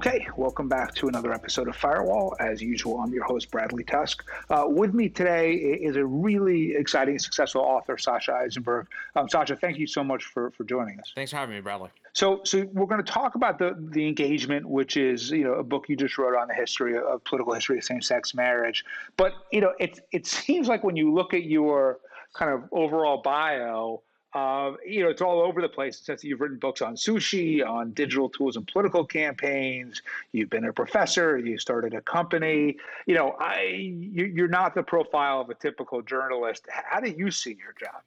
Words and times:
Okay, 0.00 0.26
welcome 0.34 0.66
back 0.66 0.94
to 0.94 1.08
another 1.08 1.30
episode 1.30 1.68
of 1.68 1.76
Firewall. 1.76 2.34
As 2.40 2.62
usual, 2.62 3.00
I'm 3.00 3.12
your 3.12 3.24
host, 3.24 3.50
Bradley 3.50 3.84
Tusk. 3.84 4.24
Uh, 4.48 4.64
with 4.66 4.94
me 4.94 5.10
today 5.10 5.52
is 5.52 5.96
a 5.96 6.06
really 6.06 6.74
exciting, 6.74 7.18
successful 7.18 7.60
author, 7.60 7.98
Sasha 7.98 8.32
Issenberg. 8.32 8.86
Um, 9.14 9.28
Sasha, 9.28 9.56
thank 9.56 9.78
you 9.78 9.86
so 9.86 10.02
much 10.02 10.24
for, 10.24 10.52
for 10.52 10.64
joining 10.64 10.98
us. 11.00 11.12
Thanks 11.14 11.32
for 11.32 11.36
having 11.36 11.54
me, 11.54 11.60
Bradley. 11.60 11.90
So, 12.14 12.40
so 12.44 12.66
we're 12.72 12.86
going 12.86 13.04
to 13.04 13.12
talk 13.12 13.34
about 13.34 13.58
the 13.58 13.76
the 13.78 14.08
engagement, 14.08 14.64
which 14.64 14.96
is 14.96 15.30
you 15.30 15.44
know 15.44 15.52
a 15.52 15.62
book 15.62 15.90
you 15.90 15.96
just 15.96 16.16
wrote 16.16 16.34
on 16.34 16.48
the 16.48 16.54
history 16.54 16.96
of 16.96 17.22
political 17.24 17.52
history 17.52 17.76
of 17.76 17.84
same 17.84 18.00
sex 18.00 18.34
marriage. 18.34 18.86
But 19.18 19.34
you 19.52 19.60
know, 19.60 19.74
it 19.78 20.00
it 20.12 20.26
seems 20.26 20.66
like 20.66 20.82
when 20.82 20.96
you 20.96 21.12
look 21.12 21.34
at 21.34 21.44
your 21.44 21.98
kind 22.32 22.50
of 22.50 22.64
overall 22.72 23.20
bio, 23.20 24.00
uh, 24.32 24.72
you 24.86 25.02
know, 25.02 25.10
it's 25.10 25.22
all 25.22 25.40
over 25.40 25.60
the 25.60 25.68
place. 25.68 26.00
Since 26.00 26.22
you've 26.22 26.40
written 26.40 26.58
books 26.58 26.82
on 26.82 26.94
sushi, 26.94 27.66
on 27.66 27.90
digital 27.92 28.28
tools 28.28 28.56
and 28.56 28.66
political 28.66 29.04
campaigns, 29.04 30.02
you've 30.32 30.50
been 30.50 30.66
a 30.66 30.72
professor, 30.72 31.36
you 31.36 31.58
started 31.58 31.94
a 31.94 32.00
company. 32.00 32.76
You 33.06 33.14
know, 33.16 33.36
I 33.40 33.62
you, 33.62 34.44
are 34.44 34.48
not 34.48 34.74
the 34.74 34.84
profile 34.84 35.40
of 35.40 35.50
a 35.50 35.54
typical 35.54 36.00
journalist. 36.00 36.64
How 36.68 37.00
do 37.00 37.10
you 37.10 37.30
see 37.30 37.56
your 37.58 37.74
job? 37.78 38.02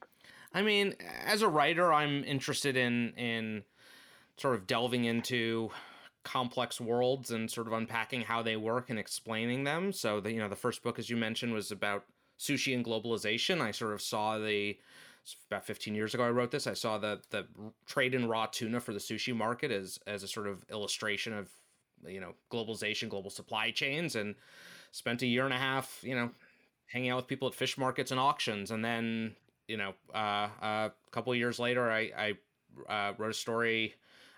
I 0.54 0.62
mean, 0.62 0.94
as 1.26 1.42
a 1.42 1.48
writer, 1.48 1.92
I'm 1.92 2.24
interested 2.24 2.76
in 2.76 3.10
in 3.18 3.64
sort 4.38 4.54
of 4.54 4.66
delving 4.66 5.04
into 5.04 5.70
complex 6.22 6.80
worlds 6.80 7.30
and 7.30 7.50
sort 7.50 7.66
of 7.66 7.74
unpacking 7.74 8.22
how 8.22 8.42
they 8.42 8.56
work 8.56 8.88
and 8.88 8.98
explaining 8.98 9.64
them. 9.64 9.92
So 9.92 10.20
the 10.20 10.32
you 10.32 10.38
know 10.38 10.48
the 10.48 10.56
first 10.56 10.82
book, 10.82 10.98
as 10.98 11.10
you 11.10 11.18
mentioned, 11.18 11.52
was 11.52 11.70
about 11.70 12.04
sushi 12.38 12.74
and 12.74 12.82
globalization. 12.82 13.60
I 13.60 13.72
sort 13.72 13.92
of 13.92 14.00
saw 14.00 14.38
the 14.38 14.78
about 15.50 15.64
15 15.64 15.94
years 15.94 16.14
ago 16.14 16.24
I 16.24 16.30
wrote 16.30 16.50
this. 16.50 16.66
I 16.66 16.74
saw 16.74 16.98
the 16.98 17.20
the 17.30 17.46
trade 17.86 18.14
in 18.14 18.28
raw 18.28 18.46
tuna 18.46 18.80
for 18.80 18.92
the 18.92 18.98
sushi 18.98 19.34
market 19.34 19.70
as 19.70 19.98
as 20.06 20.22
a 20.22 20.28
sort 20.28 20.46
of 20.46 20.64
illustration 20.70 21.32
of 21.32 21.48
you 22.06 22.20
know 22.20 22.34
globalization, 22.52 23.08
global 23.08 23.30
supply 23.30 23.70
chains, 23.70 24.16
and 24.16 24.34
spent 24.92 25.22
a 25.22 25.26
year 25.26 25.44
and 25.44 25.54
a 25.54 25.58
half 25.58 26.00
you 26.02 26.14
know 26.14 26.30
hanging 26.86 27.10
out 27.10 27.16
with 27.16 27.26
people 27.26 27.48
at 27.48 27.54
fish 27.54 27.78
markets 27.78 28.10
and 28.10 28.20
auctions, 28.20 28.70
and 28.70 28.84
then 28.84 29.34
you 29.68 29.76
know 29.76 29.94
uh, 30.14 30.48
a 30.62 30.92
couple 31.10 31.32
of 31.32 31.38
years 31.38 31.58
later 31.58 31.90
I 31.90 32.34
I 32.88 32.92
uh, 32.92 33.14
wrote 33.18 33.30
a 33.30 33.34
story 33.34 33.94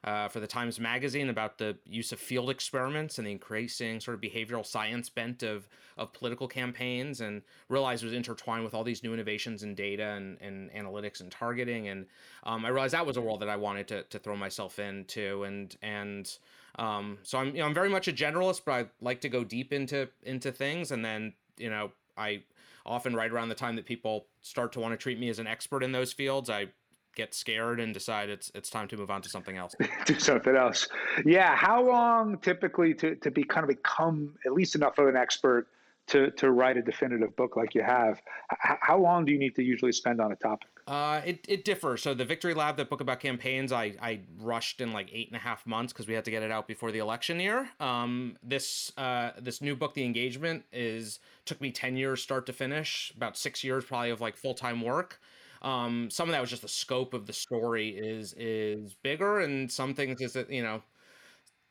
uh, 0.07 0.29
for 0.29 0.39
the 0.39 0.47
Times 0.47 0.79
Magazine 0.79 1.29
about 1.29 1.59
the 1.59 1.77
use 1.85 2.13
of 2.13 2.21
field 2.21 2.49
experiments 2.49 3.19
and 3.19 3.27
the 3.27 3.33
increasing 3.33 4.01
sort 4.01 4.15
of 4.15 4.21
behavioral 4.21 4.65
science 4.65 5.09
bent 5.11 5.43
of 5.43 5.69
of 5.99 6.13
political 6.13 6.47
campaigns, 6.47 7.21
and 7.21 7.43
realized 7.69 8.03
it 8.03 8.07
was 8.07 8.15
intertwined 8.15 8.63
with 8.65 8.75
all 8.75 8.85
these 8.85 9.03
new 9.03 9.13
innovations 9.13 9.63
in 9.63 9.75
data 9.75 10.11
and, 10.11 10.39
and 10.41 10.71
analytics 10.71 11.21
and 11.21 11.33
targeting. 11.33 11.89
And 11.89 12.07
um, 12.45 12.65
I 12.65 12.69
realized 12.69 12.95
that 12.95 13.07
was 13.07 13.17
a 13.17 13.21
world 13.21 13.41
that 13.41 13.49
I 13.49 13.57
wanted 13.57 13.89
to, 13.89 14.03
to 14.05 14.19
throw 14.19 14.37
myself 14.37 14.79
into, 14.79 15.43
and 15.43 15.77
and 15.83 16.31
um, 16.79 17.19
so 17.25 17.39
I'm 17.39 17.49
you 17.49 17.61
know 17.61 17.67
I'm 17.67 17.75
very 17.75 17.89
much 17.89 18.07
a 18.07 18.13
generalist, 18.13 18.63
but 18.65 18.73
I 18.73 18.87
like 19.01 19.21
to 19.23 19.29
go 19.29 19.43
deep 19.43 19.73
into 19.73 20.09
into 20.23 20.53
things, 20.53 20.93
and 20.93 21.05
then 21.05 21.33
you 21.57 21.71
know 21.71 21.91
I 22.17 22.43
often 22.85 23.17
right 23.17 23.33
around 23.33 23.49
the 23.49 23.55
time 23.57 23.75
that 23.75 23.85
people 23.85 24.27
start 24.43 24.73
to 24.73 24.81
want 24.81 24.93
to 24.93 24.97
treat 24.97 25.19
me 25.19 25.29
as 25.29 25.41
an 25.41 25.49
expert 25.49 25.83
in 25.83 25.91
those 25.91 26.13
fields, 26.13 26.49
I 26.49 26.69
get 27.17 27.35
scared 27.35 27.81
and 27.81 27.93
decide 27.93 28.29
it's 28.29 28.53
it's 28.55 28.71
time 28.71 28.87
to 28.89 28.97
move 28.97 29.11
on 29.11 29.23
to 29.23 29.29
something 29.29 29.57
else. 29.57 29.75
Do 30.07 30.19
something 30.21 30.55
else. 30.55 30.87
Yeah. 31.25 31.57
How 31.57 31.83
long 31.83 32.39
typically 32.39 32.95
to, 32.95 33.17
to 33.17 33.31
be 33.31 33.43
kind 33.43 33.65
of 33.65 33.69
become 33.69 34.35
at 34.47 34.53
least 34.53 34.77
enough 34.77 34.99
of 34.99 35.09
an 35.09 35.17
expert 35.17 35.67
to, 36.09 36.31
to 36.33 36.53
write 36.53 36.77
a 36.77 36.83
definitive 36.83 37.35
book 37.35 37.57
like 37.57 37.75
you 37.75 37.83
have? 37.83 38.21
H- 38.53 38.79
how 38.81 38.99
long 38.99 39.25
do 39.25 39.33
you 39.33 39.39
need 39.39 39.57
to 39.57 39.63
usually 39.63 39.93
spend 39.93 40.21
on 40.21 40.31
a 40.31 40.37
topic? 40.37 40.69
Uh, 40.87 41.21
it, 41.25 41.45
it 41.49 41.65
differs. 41.65 42.01
So 42.01 42.15
the 42.15 42.25
Victory 42.25 42.55
Lab, 42.55 42.77
that 42.77 42.89
book 42.89 43.01
about 43.01 43.19
campaigns, 43.19 43.73
I, 43.73 43.97
I 44.01 44.21
rushed 44.39 44.81
in 44.81 44.93
like 44.93 45.11
eight 45.13 45.27
and 45.27 45.37
a 45.37 45.41
half 45.41 45.67
months 45.67 45.93
because 45.93 46.07
we 46.07 46.15
had 46.15 46.25
to 46.27 46.31
get 46.31 46.45
it 46.45 46.53
out 46.53 46.69
before 46.69 46.93
the 46.93 47.01
election 47.01 47.41
year. 47.41 47.69
Um, 47.81 48.37
this 48.41 48.93
uh, 48.97 49.31
this 49.41 49.61
new 49.61 49.75
book, 49.75 49.95
The 49.95 50.05
Engagement, 50.05 50.65
is 50.73 51.19
took 51.45 51.61
me 51.61 51.73
ten 51.73 51.97
years 51.97 52.23
start 52.23 52.47
to 52.47 52.53
finish, 52.53 53.13
about 53.17 53.37
six 53.37 53.65
years 53.65 53.85
probably 53.85 54.11
of 54.11 54.21
like 54.21 54.37
full 54.37 54.55
time 54.55 54.81
work. 54.81 55.19
Um, 55.67 56.11
some 56.11 56.29
of 56.29 56.33
that 56.33 56.41
was 56.41 56.51
just 56.51 56.63
the 56.63 56.69
scope 56.69 57.13
of 57.13 57.27
the 57.27 57.33
story 57.33 57.89
is 57.89 58.35
is 58.39 58.95
bigger, 59.03 59.41
and 59.41 59.71
some 59.71 59.95
things 59.95 60.21
is 60.21 60.35
that 60.35 60.49
you 60.49 60.63
know 60.63 60.83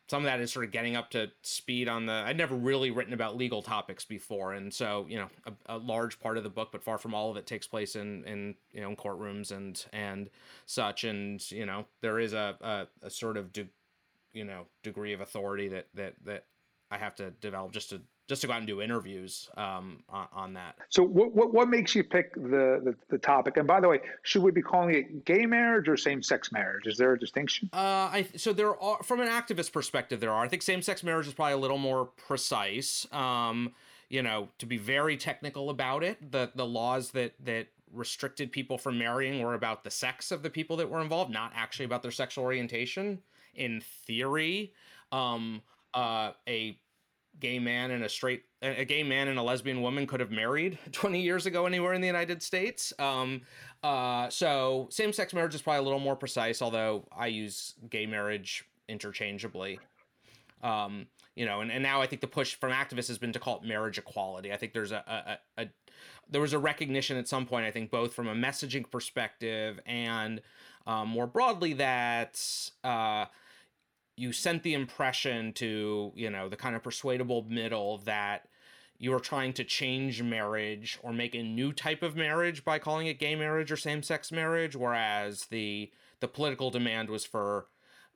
some 0.09 0.23
of 0.23 0.25
that 0.25 0.39
is 0.39 0.51
sort 0.51 0.66
of 0.66 0.72
getting 0.72 0.95
up 0.95 1.09
to 1.09 1.31
speed 1.41 1.88
on 1.88 2.06
the 2.06 2.13
i'd 2.28 2.38
never 2.38 2.56
really 2.56 2.91
written 2.91 3.13
about 3.13 3.35
legal 3.35 3.61
topics 3.61 4.06
before 4.06 4.53
and 4.53 4.72
so 4.72 5.06
you 5.09 5.17
know 5.17 5.28
a, 5.45 5.75
a, 5.75 5.78
large 5.78 6.19
part 6.19 6.38
of 6.38 6.44
the 6.44 6.50
book 6.50 6.69
but 6.72 6.83
far 6.83 7.00
from 7.00 7.16
all 7.16 7.31
of 7.31 7.38
it 7.38 7.47
takes 7.47 7.66
place 7.66 7.95
in 7.95 8.23
in 8.25 8.53
you 8.72 8.81
know 8.81 8.89
in 8.89 8.95
courtrooms 8.95 9.51
and 9.51 9.85
and 9.94 10.29
such 10.67 11.06
and 11.06 11.50
you 11.51 11.66
know 11.66 11.85
there 12.01 12.19
is 12.19 12.33
a 12.33 12.56
a, 12.62 12.88
a 13.07 13.09
sort 13.09 13.35
of 13.35 13.51
de, 13.51 13.67
you 14.33 14.44
know 14.44 14.66
degree 14.83 15.13
of 15.13 15.22
authority 15.22 15.67
that 15.67 15.88
that 15.95 16.13
that 16.23 16.45
i 16.91 16.97
have 16.97 17.16
to 17.16 17.31
develop 17.41 17.72
just 17.72 17.89
to 17.89 18.00
just 18.28 18.41
to 18.41 18.47
go 18.47 18.53
out 18.53 18.59
and 18.59 18.68
do 18.68 18.81
interviews 18.81 19.50
um, 19.56 20.03
on, 20.09 20.28
on, 20.34 20.53
that. 20.53 20.75
So, 20.90 21.03
what, 21.03 21.34
what, 21.36 21.53
what 21.53 21.69
makes 21.69 21.94
you 21.94 22.03
pick 22.03 22.34
the, 22.34 22.81
the, 22.84 22.96
the 23.09 23.18
topic? 23.18 23.58
And 23.58 23.68
by 23.68 23.80
the 23.80 23.88
way, 23.88 24.00
should 24.24 24.41
we 24.41 24.52
be 24.52 24.62
calling 24.62 24.96
it 24.96 25.25
gay 25.25 25.46
marriage 25.46 25.88
or 25.88 25.96
same 25.96 26.24
sex 26.24 26.52
marriage? 26.52 26.88
Is 26.88 26.97
there 26.97 27.13
a 27.13 27.19
distinction? 27.19 27.69
Uh, 27.74 27.78
I 27.78 28.28
so 28.36 28.53
there 28.53 28.80
are 28.81 29.03
from 29.03 29.22
an 29.22 29.28
activist 29.28 29.72
perspective, 29.72 30.19
there 30.19 30.31
are. 30.31 30.44
I 30.44 30.47
think 30.47 30.62
same 30.62 30.81
sex 30.81 31.03
marriage 31.03 31.28
is 31.28 31.34
probably 31.34 31.53
a 31.53 31.58
little 31.58 31.78
more 31.78 32.06
precise. 32.06 33.06
Um, 33.12 33.74
you 34.09 34.22
know, 34.22 34.50
to 34.59 34.66
be 34.66 34.78
very 34.78 35.18
technical 35.18 35.69
about 35.69 36.03
it, 36.03 36.31
the 36.31 36.52
the 36.56 36.66
laws 36.66 37.12
that 37.12 37.34
that 37.44 37.68
restricted 37.92 38.52
people 38.52 38.78
from 38.78 38.97
marrying 38.97 39.42
were 39.42 39.53
about 39.53 39.84
the 39.84 39.92
sex 39.92 40.31
of 40.31 40.44
the 40.44 40.50
people 40.50 40.78
that 40.78 40.90
were 40.90 41.02
involved, 41.02 41.31
not 41.31 41.52
actually 41.56 41.86
about 41.86 42.02
their 42.02 42.12
sexual 42.12 42.44
orientation. 42.44 43.22
In 43.53 43.81
theory, 44.06 44.74
um, 45.13 45.62
uh, 45.94 46.31
a 46.47 46.78
gay 47.40 47.59
man 47.59 47.91
and 47.91 48.03
a 48.03 48.09
straight 48.09 48.44
a 48.62 48.85
gay 48.85 49.03
man 49.03 49.28
and 49.28 49.38
a 49.38 49.44
lesbian 49.44 49.81
woman 49.81 50.07
could 50.07 50.19
have 50.19 50.31
married 50.31 50.78
20 50.91 51.22
years 51.22 51.46
ago 51.46 51.66
anywhere 51.66 51.94
in 51.94 52.01
the 52.01 52.07
United 52.07 52.41
States. 52.41 52.94
Um, 52.97 53.41
uh, 53.84 54.29
so 54.29 54.88
same 54.90 55.13
sex 55.13 55.34
marriage 55.34 55.53
is 55.53 55.62
probably 55.62 55.79
a 55.79 55.84
little 55.84 56.00
more 56.00 56.16
precise, 56.16 56.62
although 56.62 57.07
I 57.16 57.28
use 57.28 57.75
gay 57.90 58.06
marriage 58.06 58.66
interchangeably. 58.88 59.79
Um, 60.63 61.07
you 61.35 61.45
know, 61.45 61.62
and, 61.62 61.72
and 61.72 61.84
now 61.84 62.01
I 62.01 62.07
think 62.07 62.22
the 62.22 62.28
push 62.28 62.56
from 62.56 62.72
activists 62.72 63.09
has 63.09 63.18
been 63.18 63.34
to 63.34 63.40
call 63.40 63.57
it 63.57 63.63
marriage 63.63 63.97
equality. 63.97 64.51
I 64.51 64.57
think 64.57 64.74
there's 64.74 64.91
a, 64.91 65.40
a, 65.57 65.63
a 65.63 65.68
there 66.29 66.41
was 66.41 66.53
a 66.53 66.59
recognition 66.59 67.18
at 67.18 67.28
some 67.28 67.45
point, 67.45 67.66
I 67.66 67.72
think, 67.72 67.91
both 67.91 68.13
from 68.13 68.28
a 68.28 68.34
messaging 68.34 68.90
perspective 68.90 69.79
and 69.85 70.41
um, 70.88 71.09
more 71.09 71.28
broadly 71.28 71.74
that 71.74 72.41
uh, 72.84 73.25
you 74.18 74.31
sent 74.31 74.64
the 74.64 74.74
impression 74.74 75.53
to 75.53 76.12
you 76.16 76.30
know 76.30 76.50
the 76.50 76.56
kind 76.56 76.76
of 76.76 76.84
persuadable 76.84 77.46
middle 77.50 77.98
that 78.00 78.48
you 78.98 79.12
were 79.12 79.20
trying 79.20 79.52
to 79.53 79.64
change 79.64 80.24
marriage 80.24 80.98
or 81.03 81.12
make 81.12 81.36
a 81.36 81.44
new 81.44 81.74
type 81.74 82.02
of 82.02 82.16
marriage 82.16 82.64
by 82.64 82.80
calling 82.80 83.08
it 83.08 83.20
gay 83.20 83.36
marriage 83.36 83.72
or 83.72 83.78
same-sex 83.78 84.31
marriage 84.31 84.75
whereas 84.75 85.46
the 85.46 85.92
the 86.22 86.28
political 86.28 86.70
demand 86.70 87.09
was 87.09 87.25
for 87.25 87.68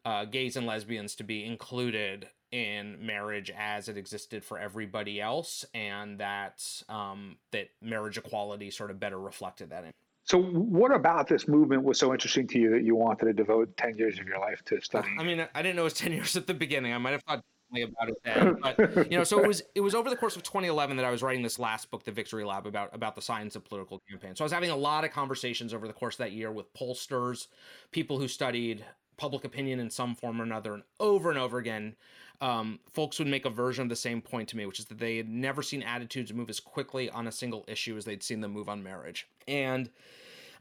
uh, 0.06 0.24
gays 0.26 0.56
and 0.56 0.66
lesbians 0.66 1.16
to 1.16 1.24
be 1.24 1.44
included 1.46 2.30
in 2.52 2.98
marriage 3.06 3.52
as 3.56 3.88
it 3.88 3.98
existed 3.98 4.44
for 4.44 4.58
everybody 4.58 5.22
else 5.22 5.66
and 5.74 6.18
that 6.20 6.64
um, 6.88 7.36
that 7.52 7.70
marriage 7.82 8.18
equality 8.18 8.72
sort 8.72 8.90
of 8.90 9.00
better 9.00 9.20
reflected 9.20 9.70
that 9.70 9.84
so, 10.30 10.40
what 10.40 10.94
about 10.94 11.28
this 11.28 11.48
movement 11.48 11.84
was 11.84 11.98
so 11.98 12.14
interesting 12.14 12.46
to 12.50 12.60
you 12.60 12.70
that 12.70 12.84
you 12.84 12.96
wanted 12.96 13.26
to 13.26 13.34
devote 13.34 13.76
10 13.78 13.98
years 13.98 14.20
of 14.20 14.28
your 14.28 14.40
life 14.40 14.62
to 14.66 14.80
studying? 14.80 15.20
I 15.20 15.24
mean, 15.24 15.48
I 15.56 15.62
didn't 15.64 15.76
know 15.76 15.82
it 15.82 15.86
was 15.86 15.94
10 15.96 16.12
years 16.14 16.36
at 16.36 16.46
the 16.46 16.54
beginning. 16.54 16.94
I 16.94 17.00
might 17.00 17.12
have 17.12 17.24
thought 17.24 17.44
about 17.72 18.10
it 18.10 18.18
then, 18.24 18.58
but 18.62 19.12
you 19.12 19.18
know, 19.18 19.24
so 19.24 19.40
it 19.40 19.48
was 19.48 19.64
it 19.74 19.82
was 19.82 19.96
over 19.96 20.10
the 20.10 20.16
course 20.16 20.36
of 20.36 20.44
2011 20.44 20.98
that 20.98 21.06
I 21.06 21.10
was 21.10 21.24
writing 21.24 21.42
this 21.42 21.58
last 21.58 21.90
book, 21.90 22.04
The 22.04 22.12
Victory 22.12 22.44
Lab, 22.44 22.68
about 22.68 22.94
about 22.94 23.16
the 23.16 23.24
science 23.24 23.56
of 23.56 23.66
political 23.66 24.02
campaign. 24.08 24.36
So 24.36 24.44
I 24.44 24.46
was 24.46 24.52
having 24.52 24.70
a 24.70 24.76
lot 24.76 25.04
of 25.04 25.12
conversations 25.12 25.74
over 25.74 25.88
the 25.88 25.94
course 25.94 26.16
of 26.16 26.20
that 26.20 26.32
year 26.32 26.52
with 26.52 26.72
pollsters, 26.74 27.48
people 27.92 28.20
who 28.20 28.28
studied 28.28 28.86
public 29.20 29.44
opinion 29.44 29.80
in 29.80 29.90
some 29.90 30.16
form 30.16 30.42
or 30.42 30.44
another, 30.44 30.74
and 30.74 30.84
over 31.00 31.30
and 31.30 31.38
over 31.38 31.58
again, 31.58 31.96
um, 32.42 32.80
folks 32.92 33.20
would 33.20 33.28
make 33.28 33.46
a 33.46 33.50
version 33.50 33.84
of 33.84 33.90
the 33.90 33.96
same 33.96 34.22
point 34.22 34.50
to 34.50 34.58
me, 34.58 34.66
which 34.66 34.80
is 34.80 34.86
that 34.86 34.98
they 34.98 35.18
had 35.18 35.30
never 35.30 35.62
seen 35.62 35.84
attitudes 35.84 36.34
move 36.34 36.50
as 36.50 36.60
quickly 36.60 37.10
on 37.10 37.28
a 37.28 37.32
single 37.32 37.66
issue 37.68 37.98
as 37.98 38.06
they'd 38.06 38.24
seen 38.24 38.42
them 38.42 38.54
move 38.54 38.70
on 38.70 38.82
marriage, 38.82 39.28
and 39.48 39.90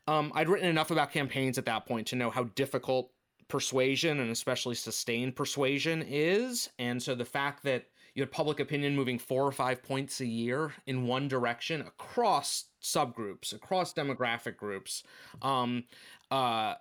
um, 0.09 0.33
I'd 0.35 0.49
written 0.49 0.69
enough 0.69 0.91
about 0.91 1.13
campaigns 1.13 1.59
at 1.59 1.67
that 1.67 1.87
point 1.87 2.07
to 2.09 2.17
know 2.17 2.31
how 2.31 2.45
difficult 2.55 3.11
persuasion 3.49 4.21
and 4.21 4.31
especially 4.31 4.75
sustained 4.75 5.37
persuasion 5.37 6.05
is. 6.07 6.71
And 6.79 7.03
so 7.03 7.15
the 7.15 7.25
fact 7.25 7.65
that 7.65 7.87
you 8.15 8.23
had 8.23 8.31
public 8.31 8.59
opinion 8.59 8.97
moving 8.97 9.19
four 9.19 9.47
or 9.47 9.53
five 9.53 9.83
points 9.83 10.21
a 10.21 10.27
year 10.27 10.73
in 10.87 11.07
one 11.07 11.29
direction 11.29 11.81
across 11.83 12.65
subgroups, 12.83 13.53
across 13.53 13.93
demographic 13.93 14.57
groups, 14.57 15.03
um, 15.43 15.85
uh, 16.31 16.75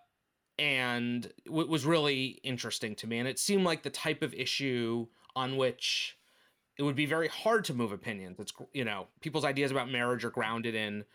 and 0.59 1.25
it 1.45 1.51
was 1.51 1.85
really 1.85 2.39
interesting 2.43 2.95
to 2.95 3.07
me. 3.07 3.19
And 3.19 3.27
it 3.27 3.39
seemed 3.39 3.63
like 3.63 3.83
the 3.83 3.89
type 3.89 4.21
of 4.21 4.33
issue 4.33 5.07
on 5.35 5.57
which 5.57 6.17
it 6.77 6.83
would 6.83 6.95
be 6.95 7.05
very 7.05 7.27
hard 7.27 7.65
to 7.65 7.73
move 7.73 7.91
opinions. 7.91 8.39
It's 8.39 8.53
you 8.73 8.85
know 8.85 9.07
people's 9.21 9.45
ideas 9.45 9.71
about 9.71 9.89
marriage 9.89 10.25
are 10.25 10.29
grounded 10.29 10.75
in 10.75 11.05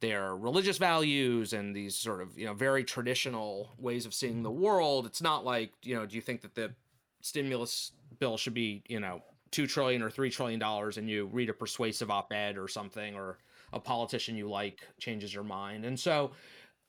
their 0.00 0.36
religious 0.36 0.78
values 0.78 1.52
and 1.52 1.74
these 1.74 1.96
sort 1.96 2.20
of 2.20 2.38
you 2.38 2.46
know 2.46 2.54
very 2.54 2.84
traditional 2.84 3.70
ways 3.78 4.06
of 4.06 4.14
seeing 4.14 4.44
the 4.44 4.50
world 4.50 5.06
it's 5.06 5.20
not 5.20 5.44
like 5.44 5.72
you 5.82 5.92
know 5.92 6.06
do 6.06 6.14
you 6.14 6.22
think 6.22 6.40
that 6.40 6.54
the 6.54 6.72
stimulus 7.20 7.92
bill 8.18 8.36
should 8.36 8.54
be, 8.54 8.82
you 8.88 9.00
know, 9.00 9.22
two 9.50 9.66
trillion 9.66 10.02
or 10.02 10.10
three 10.10 10.30
trillion 10.30 10.58
dollars, 10.58 10.98
and 10.98 11.08
you 11.08 11.26
read 11.26 11.48
a 11.48 11.54
persuasive 11.54 12.10
op-ed 12.10 12.58
or 12.58 12.68
something, 12.68 13.14
or 13.14 13.38
a 13.72 13.80
politician 13.80 14.36
you 14.36 14.48
like 14.48 14.80
changes 14.98 15.32
your 15.32 15.44
mind, 15.44 15.84
and 15.84 15.98
so 15.98 16.30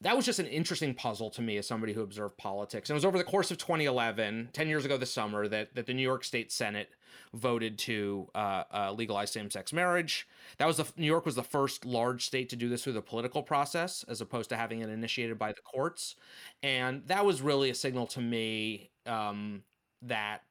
that 0.02 0.16
was 0.16 0.26
just 0.26 0.40
an 0.40 0.48
interesting 0.48 0.94
puzzle 0.94 1.30
to 1.32 1.42
me 1.42 1.58
as 1.58 1.68
somebody 1.68 1.92
who 1.92 2.02
observed 2.02 2.38
politics. 2.38 2.90
And 2.90 2.96
it 2.96 2.98
was 2.98 3.06
over 3.06 3.18
the 3.18 3.24
course 3.24 3.52
of 3.52 3.58
2011, 3.58 4.50
10 4.54 4.68
years 4.70 4.86
ago 4.86 4.96
this 4.96 5.12
summer, 5.12 5.48
that, 5.50 5.76
that 5.76 5.88
the 5.88 5.94
New 5.94 6.04
York 6.04 6.24
State 6.24 6.52
Senate 6.52 6.90
voted 7.34 7.78
to 7.78 8.30
uh, 8.34 8.64
uh, 8.74 8.94
legalize 8.96 9.32
same-sex 9.32 9.74
marriage. 9.74 10.26
That 10.58 10.68
was 10.68 10.78
the 10.78 10.88
New 10.96 11.06
York 11.06 11.26
was 11.26 11.36
the 11.36 11.44
first 11.44 11.86
large 11.86 12.26
state 12.26 12.50
to 12.50 12.56
do 12.56 12.70
this 12.70 12.84
through 12.84 12.94
the 12.94 13.02
political 13.02 13.44
process, 13.44 14.06
as 14.08 14.22
opposed 14.22 14.50
to 14.50 14.56
having 14.56 14.80
it 14.80 14.90
initiated 14.90 15.38
by 15.38 15.52
the 15.52 15.62
courts. 15.62 16.16
And 16.64 17.04
that 17.08 17.26
was 17.26 17.42
really 17.42 17.70
a 17.70 17.76
signal 17.76 18.08
to 18.08 18.22
me 18.22 18.92
um, 19.06 19.64
that 20.02 20.44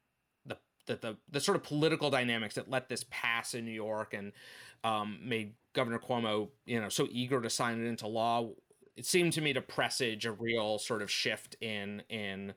the 0.44 0.58
that 0.86 1.00
the 1.00 1.16
the 1.30 1.40
sort 1.40 1.56
of 1.56 1.62
political 1.62 2.10
dynamics 2.10 2.54
that 2.56 2.70
let 2.70 2.88
this 2.88 3.04
pass 3.10 3.54
in 3.54 3.64
New 3.64 3.72
York 3.72 4.12
and 4.12 4.32
um, 4.84 5.18
made 5.24 5.54
Governor 5.72 5.98
Cuomo, 5.98 6.48
you 6.66 6.80
know, 6.80 6.88
so 6.88 7.08
eager 7.10 7.40
to 7.40 7.50
sign 7.50 7.80
it 7.80 7.88
into 7.88 8.06
law 8.06 8.50
it 8.98 9.06
seemed 9.06 9.32
to 9.34 9.40
me 9.40 9.52
to 9.52 9.60
presage 9.60 10.26
a 10.26 10.32
real 10.32 10.78
sort 10.78 11.00
of 11.02 11.10
shift 11.10 11.56
in 11.60 12.02
in 12.10 12.52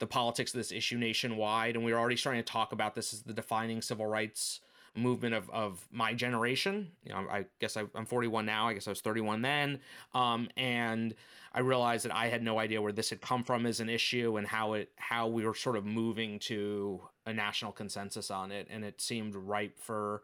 the 0.00 0.06
politics 0.06 0.52
of 0.52 0.58
this 0.58 0.72
issue 0.72 0.98
nationwide 0.98 1.76
and 1.76 1.84
we 1.84 1.92
were 1.92 1.98
already 1.98 2.16
starting 2.16 2.42
to 2.42 2.52
talk 2.52 2.72
about 2.72 2.94
this 2.94 3.12
as 3.12 3.22
the 3.22 3.34
defining 3.34 3.80
civil 3.80 4.06
rights 4.06 4.60
movement 4.96 5.34
of, 5.34 5.50
of 5.50 5.86
my 5.90 6.14
generation. 6.14 6.90
You 7.04 7.12
know 7.12 7.26
i 7.30 7.44
guess 7.60 7.76
I, 7.76 7.84
am 7.94 8.06
41 8.06 8.46
now 8.46 8.68
i 8.68 8.74
guess 8.74 8.86
i 8.86 8.90
was 8.90 9.00
31 9.02 9.42
then 9.42 9.80
um, 10.14 10.48
and 10.56 11.14
i 11.52 11.60
realized 11.60 12.06
that 12.06 12.14
i 12.14 12.28
had 12.28 12.42
no 12.42 12.58
idea 12.58 12.80
where 12.80 12.92
this 12.92 13.10
had 13.10 13.20
come 13.20 13.44
from 13.44 13.66
as 13.66 13.80
an 13.80 13.90
issue 13.90 14.36
and 14.38 14.46
how 14.46 14.72
it 14.72 14.90
how 14.96 15.28
we 15.28 15.44
were 15.44 15.54
sort 15.54 15.76
of 15.76 15.84
moving 15.84 16.38
to 16.38 17.00
a 17.26 17.32
national 17.32 17.72
consensus 17.72 18.30
on 18.30 18.50
it 18.50 18.66
and 18.70 18.84
it 18.84 19.00
seemed 19.00 19.34
ripe 19.34 19.78
for 19.78 20.22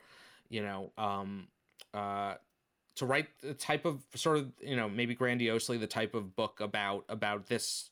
you 0.48 0.62
know 0.62 0.90
um, 0.96 1.48
uh, 1.92 2.34
to 2.96 3.06
write 3.06 3.28
the 3.40 3.54
type 3.54 3.84
of 3.84 4.00
sort 4.14 4.38
of 4.38 4.52
you 4.60 4.76
know 4.76 4.88
maybe 4.88 5.14
grandiosely 5.14 5.78
the 5.78 5.86
type 5.86 6.14
of 6.14 6.36
book 6.36 6.60
about 6.60 7.04
about 7.08 7.46
this 7.46 7.90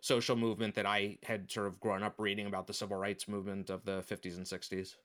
social 0.00 0.36
movement 0.36 0.74
that 0.74 0.84
I 0.84 1.18
had 1.22 1.50
sort 1.50 1.66
of 1.66 1.80
grown 1.80 2.02
up 2.02 2.14
reading 2.18 2.46
about 2.46 2.66
the 2.66 2.74
civil 2.74 2.98
rights 2.98 3.26
movement 3.26 3.70
of 3.70 3.84
the 3.86 4.02
50s 4.02 4.36
and 4.36 4.44
60s. 4.44 4.96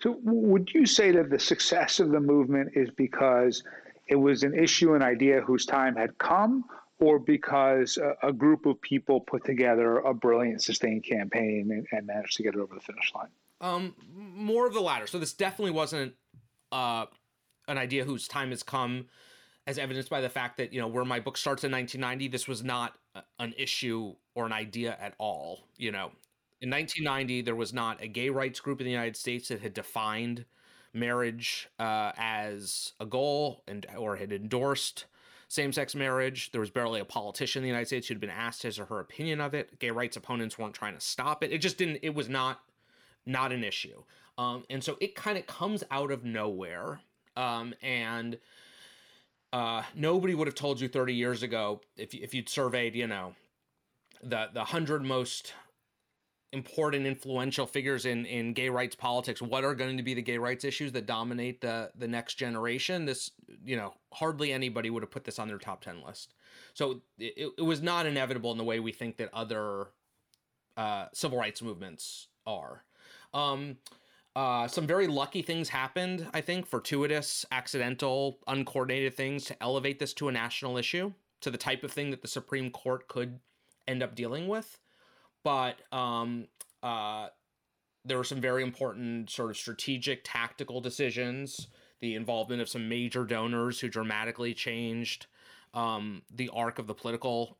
So 0.00 0.18
would 0.24 0.70
you 0.74 0.86
say 0.86 1.12
that 1.12 1.30
the 1.30 1.38
success 1.38 2.00
of 2.00 2.10
the 2.10 2.18
movement 2.18 2.72
is 2.74 2.90
because 2.90 3.62
it 4.08 4.16
was 4.16 4.42
an 4.42 4.58
issue 4.58 4.94
an 4.94 5.02
idea 5.02 5.40
whose 5.40 5.66
time 5.66 5.94
had 5.94 6.18
come 6.18 6.64
or 6.98 7.20
because 7.20 7.96
a, 7.96 8.28
a 8.28 8.32
group 8.32 8.66
of 8.66 8.80
people 8.80 9.20
put 9.20 9.44
together 9.44 9.98
a 9.98 10.12
brilliant 10.12 10.62
sustained 10.62 11.04
campaign 11.04 11.70
and, 11.70 11.86
and, 11.92 12.06
managed 12.06 12.36
to 12.36 12.42
get 12.42 12.54
it 12.54 12.60
over 12.60 12.74
the 12.74 12.80
finish 12.80 13.12
line? 13.14 13.28
Um, 13.60 13.94
more 14.14 14.66
of 14.66 14.74
the 14.74 14.80
latter. 14.80 15.06
So 15.06 15.18
this 15.18 15.32
definitely 15.32 15.72
wasn't 15.72 16.14
uh, 16.72 17.06
an 17.68 17.78
idea 17.78 18.04
whose 18.04 18.28
time 18.28 18.50
has 18.50 18.62
come 18.62 19.06
as 19.66 19.78
evidenced 19.78 20.10
by 20.10 20.20
the 20.20 20.28
fact 20.28 20.56
that 20.56 20.72
you 20.72 20.80
know 20.80 20.88
where 20.88 21.04
my 21.04 21.20
book 21.20 21.36
starts 21.36 21.64
in 21.64 21.72
1990 21.72 22.28
this 22.28 22.48
was 22.48 22.62
not 22.62 22.94
an 23.38 23.54
issue 23.56 24.14
or 24.34 24.46
an 24.46 24.52
idea 24.52 24.96
at 25.00 25.14
all 25.18 25.60
you 25.76 25.92
know. 25.92 26.10
In 26.60 26.68
1990 26.70 27.42
there 27.42 27.56
was 27.56 27.72
not 27.72 28.02
a 28.02 28.08
gay 28.08 28.30
rights 28.30 28.60
group 28.60 28.80
in 28.80 28.84
the 28.84 28.90
united 28.90 29.16
states 29.16 29.48
that 29.48 29.60
had 29.60 29.74
defined 29.74 30.44
marriage 30.92 31.68
uh, 31.78 32.12
as 32.16 32.92
a 32.98 33.06
goal 33.06 33.62
and 33.68 33.86
or 33.96 34.16
had 34.16 34.32
endorsed 34.32 35.06
same-sex 35.48 35.96
marriage. 35.96 36.52
There 36.52 36.60
was 36.60 36.70
barely 36.70 37.00
a 37.00 37.04
politician 37.04 37.60
in 37.60 37.64
the 37.64 37.68
united 37.68 37.86
states 37.86 38.08
who'd 38.08 38.20
been 38.20 38.30
asked 38.30 38.62
his 38.62 38.78
or 38.78 38.86
her 38.86 39.00
opinion 39.00 39.40
of 39.40 39.54
it. 39.54 39.78
Gay 39.78 39.90
rights 39.90 40.16
opponents 40.16 40.58
weren't 40.58 40.74
trying 40.74 40.94
to 40.94 41.00
stop 41.00 41.42
it. 41.44 41.52
It 41.52 41.58
just 41.58 41.78
didn't 41.78 41.98
it 42.02 42.14
was 42.14 42.28
not 42.28 42.60
not 43.26 43.52
an 43.52 43.64
issue. 43.64 44.02
Um, 44.38 44.64
and 44.70 44.82
so 44.82 44.96
it 45.00 45.14
kind 45.14 45.36
of 45.36 45.46
comes 45.46 45.84
out 45.90 46.10
of 46.10 46.24
nowhere 46.24 47.00
um, 47.36 47.74
and 47.82 48.38
uh, 49.52 49.82
nobody 49.94 50.34
would 50.34 50.46
have 50.46 50.54
told 50.54 50.80
you 50.80 50.88
30 50.88 51.14
years 51.14 51.42
ago 51.42 51.80
if, 51.96 52.14
if 52.14 52.34
you'd 52.34 52.48
surveyed, 52.48 52.94
you 52.94 53.06
know, 53.06 53.34
the 54.22 54.48
the 54.52 54.64
hundred 54.64 55.02
most 55.02 55.54
important 56.52 57.06
influential 57.06 57.66
figures 57.66 58.04
in 58.06 58.26
in 58.26 58.52
gay 58.52 58.68
rights 58.68 58.96
politics 58.96 59.40
what 59.40 59.64
are 59.64 59.74
going 59.74 59.96
to 59.96 60.02
be 60.02 60.14
the 60.14 60.22
gay 60.22 60.36
rights 60.36 60.64
issues 60.64 60.90
that 60.92 61.06
dominate 61.06 61.60
the 61.60 61.90
the 61.96 62.08
next 62.08 62.34
generation? 62.34 63.06
This 63.06 63.30
you 63.64 63.76
know 63.76 63.94
hardly 64.12 64.52
anybody 64.52 64.90
would 64.90 65.02
have 65.02 65.10
put 65.10 65.24
this 65.24 65.38
on 65.38 65.48
their 65.48 65.58
top 65.58 65.82
10 65.82 66.02
list. 66.04 66.34
So 66.74 67.00
it, 67.18 67.52
it 67.58 67.62
was 67.62 67.82
not 67.82 68.06
inevitable 68.06 68.52
in 68.52 68.58
the 68.58 68.64
way 68.64 68.80
we 68.80 68.92
think 68.92 69.16
that 69.16 69.30
other 69.32 69.88
uh, 70.76 71.06
civil 71.12 71.38
rights 71.38 71.62
movements 71.62 72.28
are. 72.46 72.84
Um, 73.32 73.76
uh, 74.40 74.66
some 74.66 74.86
very 74.86 75.06
lucky 75.06 75.42
things 75.42 75.68
happened, 75.68 76.26
I 76.32 76.40
think, 76.40 76.66
fortuitous, 76.66 77.44
accidental, 77.52 78.38
uncoordinated 78.46 79.14
things 79.14 79.44
to 79.44 79.62
elevate 79.62 79.98
this 79.98 80.14
to 80.14 80.28
a 80.28 80.32
national 80.32 80.78
issue, 80.78 81.12
to 81.42 81.50
the 81.50 81.58
type 81.58 81.84
of 81.84 81.92
thing 81.92 82.10
that 82.10 82.22
the 82.22 82.28
Supreme 82.28 82.70
Court 82.70 83.06
could 83.06 83.38
end 83.86 84.02
up 84.02 84.14
dealing 84.14 84.48
with. 84.48 84.78
But 85.44 85.76
um, 85.92 86.46
uh, 86.82 87.28
there 88.06 88.16
were 88.16 88.24
some 88.24 88.40
very 88.40 88.62
important 88.62 89.28
sort 89.28 89.50
of 89.50 89.58
strategic, 89.58 90.22
tactical 90.24 90.80
decisions, 90.80 91.66
the 92.00 92.14
involvement 92.14 92.62
of 92.62 92.68
some 92.70 92.88
major 92.88 93.24
donors 93.24 93.78
who 93.78 93.90
dramatically 93.90 94.54
changed 94.54 95.26
um, 95.74 96.22
the 96.34 96.48
arc 96.54 96.78
of 96.78 96.86
the 96.86 96.94
political 96.94 97.58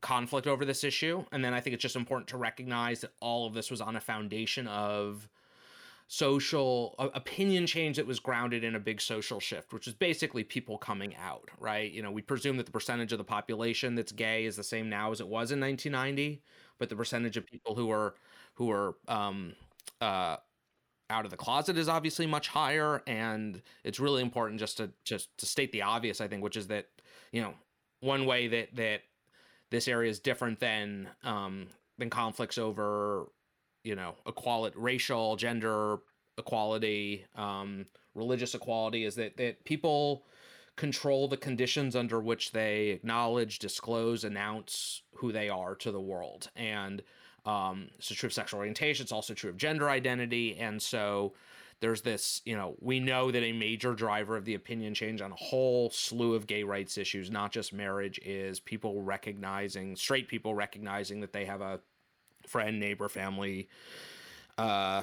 conflict 0.00 0.48
over 0.48 0.64
this 0.64 0.82
issue. 0.82 1.24
And 1.30 1.44
then 1.44 1.54
I 1.54 1.60
think 1.60 1.74
it's 1.74 1.82
just 1.82 1.94
important 1.94 2.26
to 2.30 2.38
recognize 2.38 3.02
that 3.02 3.12
all 3.20 3.46
of 3.46 3.54
this 3.54 3.70
was 3.70 3.80
on 3.80 3.94
a 3.94 4.00
foundation 4.00 4.66
of 4.66 5.28
social 6.12 6.94
uh, 6.98 7.08
opinion 7.14 7.66
change 7.66 7.96
that 7.96 8.06
was 8.06 8.20
grounded 8.20 8.62
in 8.64 8.74
a 8.74 8.78
big 8.78 9.00
social 9.00 9.40
shift, 9.40 9.72
which 9.72 9.86
is 9.86 9.94
basically 9.94 10.44
people 10.44 10.76
coming 10.76 11.16
out, 11.16 11.48
right? 11.58 11.90
You 11.90 12.02
know, 12.02 12.10
we 12.10 12.20
presume 12.20 12.58
that 12.58 12.66
the 12.66 12.72
percentage 12.72 13.12
of 13.12 13.18
the 13.18 13.24
population 13.24 13.94
that's 13.94 14.12
gay 14.12 14.44
is 14.44 14.54
the 14.54 14.62
same 14.62 14.90
now 14.90 15.10
as 15.10 15.20
it 15.22 15.26
was 15.26 15.52
in 15.52 15.60
1990, 15.60 16.42
but 16.78 16.90
the 16.90 16.96
percentage 16.96 17.38
of 17.38 17.46
people 17.46 17.74
who 17.74 17.90
are 17.90 18.14
who 18.56 18.70
are 18.70 18.94
um, 19.08 19.54
uh, 20.02 20.36
out 21.08 21.24
of 21.24 21.30
the 21.30 21.36
closet 21.38 21.78
is 21.78 21.88
obviously 21.88 22.26
much 22.26 22.48
higher, 22.48 23.02
and 23.06 23.62
it's 23.82 23.98
really 23.98 24.20
important 24.20 24.60
just 24.60 24.76
to 24.76 24.90
just 25.04 25.34
to 25.38 25.46
state 25.46 25.72
the 25.72 25.80
obvious, 25.80 26.20
I 26.20 26.28
think, 26.28 26.42
which 26.42 26.58
is 26.58 26.66
that 26.66 26.88
you 27.32 27.40
know 27.40 27.54
one 28.00 28.26
way 28.26 28.48
that 28.48 28.76
that 28.76 29.00
this 29.70 29.88
area 29.88 30.10
is 30.10 30.20
different 30.20 30.60
than 30.60 31.08
um, 31.24 31.68
than 31.96 32.10
conflicts 32.10 32.58
over 32.58 33.28
you 33.84 33.96
know 33.96 34.14
equality 34.26 34.76
racial 34.78 35.36
gender 35.36 35.98
equality 36.38 37.24
um, 37.36 37.86
religious 38.14 38.54
equality 38.54 39.04
is 39.04 39.14
that 39.14 39.36
that 39.36 39.64
people 39.64 40.24
control 40.76 41.28
the 41.28 41.36
conditions 41.36 41.94
under 41.94 42.20
which 42.20 42.52
they 42.52 42.88
acknowledge 42.88 43.58
disclose 43.58 44.24
announce 44.24 45.02
who 45.16 45.30
they 45.32 45.48
are 45.48 45.74
to 45.74 45.92
the 45.92 46.00
world. 46.00 46.50
And 46.56 47.02
um, 47.44 47.88
it's 47.98 48.08
true 48.08 48.28
of 48.28 48.32
sexual 48.32 48.58
orientation 48.58 49.04
it's 49.04 49.12
also 49.12 49.34
true 49.34 49.50
of 49.50 49.56
gender 49.56 49.90
identity. 49.90 50.56
And 50.58 50.80
so 50.80 51.34
there's 51.80 52.02
this 52.02 52.40
you 52.44 52.56
know 52.56 52.76
we 52.80 53.00
know 53.00 53.30
that 53.30 53.42
a 53.42 53.52
major 53.52 53.92
driver 53.92 54.36
of 54.36 54.44
the 54.44 54.54
opinion 54.54 54.94
change 54.94 55.20
on 55.20 55.32
a 55.32 55.36
whole 55.36 55.90
slew 55.90 56.34
of 56.34 56.46
gay 56.46 56.62
rights 56.62 56.96
issues 56.96 57.28
not 57.28 57.50
just 57.50 57.72
marriage 57.72 58.20
is 58.24 58.60
people 58.60 59.02
recognizing 59.02 59.96
straight 59.96 60.28
people 60.28 60.54
recognizing 60.54 61.20
that 61.20 61.32
they 61.32 61.44
have 61.44 61.60
a 61.60 61.80
friend, 62.46 62.78
neighbor, 62.78 63.08
family, 63.08 63.68
uh, 64.58 65.02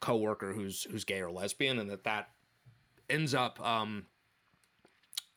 coworker 0.00 0.52
who's 0.52 0.84
who's 0.90 1.04
gay 1.04 1.20
or 1.20 1.30
lesbian, 1.30 1.78
and 1.78 1.90
that 1.90 2.04
that 2.04 2.30
ends 3.10 3.34
up 3.34 3.64
um, 3.66 4.06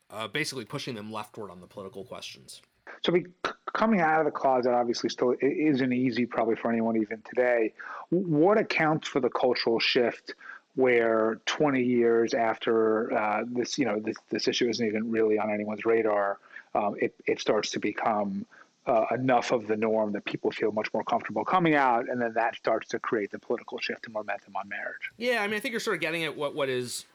uh, 0.09 0.27
basically 0.27 0.65
pushing 0.65 0.95
them 0.95 1.11
leftward 1.11 1.49
on 1.49 1.61
the 1.61 1.67
political 1.67 2.03
questions. 2.03 2.61
So, 3.03 3.11
be, 3.11 3.25
coming 3.73 4.01
out 4.01 4.19
of 4.19 4.25
the 4.25 4.31
closet 4.31 4.73
obviously 4.73 5.09
still 5.09 5.35
isn't 5.41 5.93
easy, 5.93 6.25
probably 6.25 6.55
for 6.55 6.71
anyone 6.71 6.97
even 6.97 7.21
today. 7.21 7.73
What 8.09 8.57
accounts 8.57 9.07
for 9.07 9.19
the 9.19 9.29
cultural 9.29 9.79
shift? 9.79 10.35
Where 10.75 11.41
20 11.47 11.83
years 11.83 12.33
after 12.33 13.11
uh, 13.11 13.43
this, 13.45 13.77
you 13.77 13.83
know, 13.83 13.99
this, 13.99 14.15
this 14.29 14.47
issue 14.47 14.69
isn't 14.69 14.85
even 14.85 15.11
really 15.11 15.37
on 15.37 15.51
anyone's 15.51 15.83
radar, 15.83 16.39
um, 16.73 16.95
it, 16.97 17.13
it 17.25 17.41
starts 17.41 17.71
to 17.71 17.79
become 17.79 18.45
uh, 18.87 19.05
enough 19.11 19.51
of 19.51 19.67
the 19.67 19.77
norm 19.77 20.11
that 20.13 20.25
people 20.25 20.51
feel 20.51 20.71
much 20.71 20.91
more 20.93 21.03
comfortable 21.03 21.45
coming 21.45 21.75
out, 21.75 22.09
and 22.09 22.19
then 22.21 22.33
that 22.33 22.55
starts 22.55 22.87
to 22.89 22.99
create 22.99 23.31
the 23.31 23.39
political 23.39 23.77
shift 23.77 24.05
and 24.05 24.13
momentum 24.13 24.55
on 24.55 24.67
marriage. 24.67 25.11
Yeah, 25.17 25.43
I 25.43 25.47
mean, 25.47 25.55
I 25.55 25.59
think 25.59 25.71
you're 25.71 25.79
sort 25.79 25.95
of 25.95 26.01
getting 26.01 26.23
at 26.23 26.35
what 26.35 26.55
what 26.55 26.69
is 26.69 27.05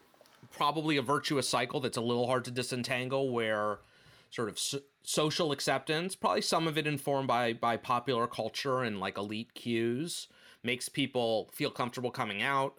probably 0.52 0.96
a 0.96 1.02
virtuous 1.02 1.48
cycle 1.48 1.80
that's 1.80 1.96
a 1.96 2.02
little 2.02 2.26
hard 2.26 2.44
to 2.44 2.50
disentangle, 2.50 3.30
where 3.30 3.78
sort 4.30 4.48
of 4.48 4.58
so- 4.58 4.80
social 5.02 5.50
acceptance, 5.50 6.14
probably 6.14 6.42
some 6.42 6.68
of 6.68 6.78
it 6.78 6.86
informed 6.86 7.26
by 7.26 7.52
by 7.52 7.76
popular 7.76 8.28
culture 8.28 8.82
and 8.82 9.00
like 9.00 9.18
elite 9.18 9.54
cues, 9.54 10.28
makes 10.62 10.88
people 10.88 11.50
feel 11.52 11.70
comfortable 11.70 12.12
coming 12.12 12.42
out. 12.42 12.78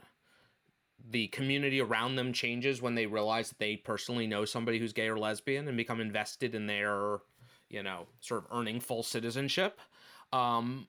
The 1.09 1.27
community 1.27 1.81
around 1.81 2.15
them 2.15 2.33
changes 2.33 2.81
when 2.81 2.95
they 2.95 3.05
realize 3.05 3.49
that 3.49 3.59
they 3.59 3.75
personally 3.77 4.27
know 4.27 4.45
somebody 4.45 4.79
who's 4.79 4.93
gay 4.93 5.07
or 5.07 5.17
lesbian 5.17 5.67
and 5.67 5.77
become 5.77 6.01
invested 6.01 6.53
in 6.55 6.67
their 6.67 7.19
you 7.69 7.83
know, 7.83 8.07
sort 8.19 8.43
of 8.43 8.57
earning 8.57 8.79
full 8.79 9.03
citizenship. 9.03 9.79
Um, 10.33 10.87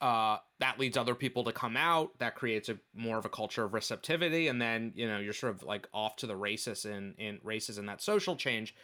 uh, 0.00 0.38
that 0.60 0.78
leads 0.78 0.96
other 0.96 1.14
people 1.14 1.44
to 1.44 1.52
come 1.52 1.76
out. 1.76 2.16
That 2.18 2.36
creates 2.36 2.68
a 2.68 2.78
more 2.94 3.18
of 3.18 3.24
a 3.24 3.28
culture 3.28 3.64
of 3.64 3.74
receptivity, 3.74 4.48
and 4.48 4.62
then 4.62 4.92
you 4.94 5.08
know 5.08 5.18
you're 5.18 5.32
sort 5.32 5.54
of 5.54 5.62
like 5.64 5.88
off 5.92 6.16
to 6.16 6.26
the 6.26 6.36
races 6.36 6.84
in 6.84 7.14
in 7.18 7.40
races 7.42 7.78
in 7.78 7.86
that 7.86 8.00
social 8.00 8.36
change. 8.36 8.74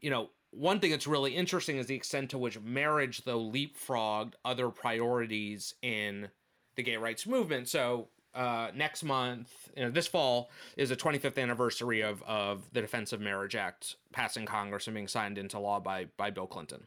You 0.00 0.10
know, 0.10 0.30
one 0.52 0.80
thing 0.80 0.90
that's 0.90 1.06
really 1.06 1.34
interesting 1.34 1.76
is 1.76 1.86
the 1.86 1.94
extent 1.94 2.30
to 2.30 2.38
which 2.38 2.58
marriage, 2.60 3.24
though, 3.24 3.40
leapfrogged 3.40 4.34
other 4.44 4.68
priorities 4.68 5.74
in 5.82 6.28
the 6.76 6.82
gay 6.82 6.96
rights 6.96 7.26
movement. 7.26 7.68
So 7.68 8.08
uh, 8.34 8.70
next 8.74 9.02
month, 9.02 9.70
you 9.76 9.82
know, 9.82 9.90
this 9.90 10.06
fall 10.06 10.50
is 10.76 10.90
the 10.90 10.96
25th 10.96 11.38
anniversary 11.38 12.00
of 12.00 12.22
of 12.22 12.62
the 12.72 12.80
Defense 12.80 13.12
of 13.12 13.20
Marriage 13.20 13.56
Act 13.56 13.96
passing 14.12 14.46
Congress 14.46 14.86
and 14.86 14.94
being 14.94 15.08
signed 15.08 15.38
into 15.38 15.58
law 15.58 15.80
by 15.80 16.06
by 16.16 16.30
Bill 16.30 16.46
Clinton. 16.46 16.86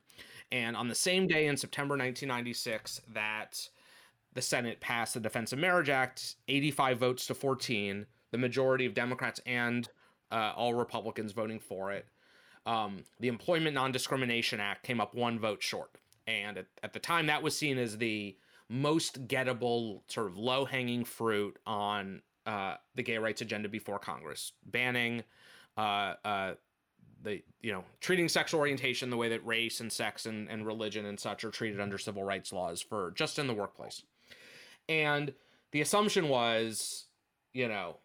And 0.51 0.75
on 0.75 0.87
the 0.87 0.95
same 0.95 1.27
day 1.27 1.47
in 1.47 1.57
September 1.57 1.93
1996 1.93 3.01
that 3.13 3.67
the 4.33 4.41
Senate 4.41 4.79
passed 4.79 5.15
the 5.15 5.19
Defense 5.19 5.51
of 5.53 5.59
Marriage 5.59 5.89
Act, 5.89 6.35
85 6.47 6.99
votes 6.99 7.27
to 7.27 7.33
14, 7.33 8.05
the 8.31 8.37
majority 8.37 8.85
of 8.85 8.93
Democrats 8.93 9.39
and 9.45 9.89
uh, 10.31 10.53
all 10.55 10.73
Republicans 10.73 11.31
voting 11.31 11.59
for 11.59 11.91
it. 11.91 12.07
Um, 12.65 13.03
the 13.19 13.27
Employment 13.27 13.75
Non 13.75 13.91
Discrimination 13.91 14.59
Act 14.59 14.83
came 14.83 15.01
up 15.01 15.13
one 15.13 15.39
vote 15.39 15.61
short. 15.61 15.91
And 16.25 16.57
at, 16.57 16.65
at 16.81 16.93
the 16.93 16.99
time, 16.99 17.27
that 17.27 17.43
was 17.43 17.55
seen 17.55 17.77
as 17.77 17.97
the 17.97 18.37
most 18.73 19.27
gettable, 19.27 20.01
sort 20.07 20.25
of 20.27 20.35
low 20.35 20.65
hanging 20.65 21.05
fruit 21.05 21.57
on 21.67 22.21
uh, 22.47 22.75
the 22.95 23.03
gay 23.03 23.19
rights 23.19 23.41
agenda 23.41 23.69
before 23.69 23.99
Congress, 23.99 24.51
banning 24.65 25.23
uh, 25.77 26.15
uh, 26.25 26.53
the 27.21 27.41
you 27.61 27.71
know 27.71 27.83
treating 28.01 28.27
sexual 28.27 28.59
orientation 28.59 29.11
the 29.11 29.17
way 29.17 29.29
that 29.29 29.45
race 29.45 29.79
and 29.79 29.91
sex 29.91 30.25
and, 30.25 30.49
and 30.49 30.65
religion 30.65 31.05
and 31.05 31.19
such 31.19 31.43
are 31.43 31.51
treated 31.51 31.79
under 31.79 31.99
civil 31.99 32.23
rights 32.23 32.51
laws 32.51 32.81
for 32.81 33.13
just 33.15 33.37
in 33.37 33.45
the 33.45 33.53
workplace. 33.53 34.01
And 34.89 35.33
the 35.71 35.81
assumption 35.81 36.27
was 36.27 37.05
you 37.53 37.67
know 37.67 37.97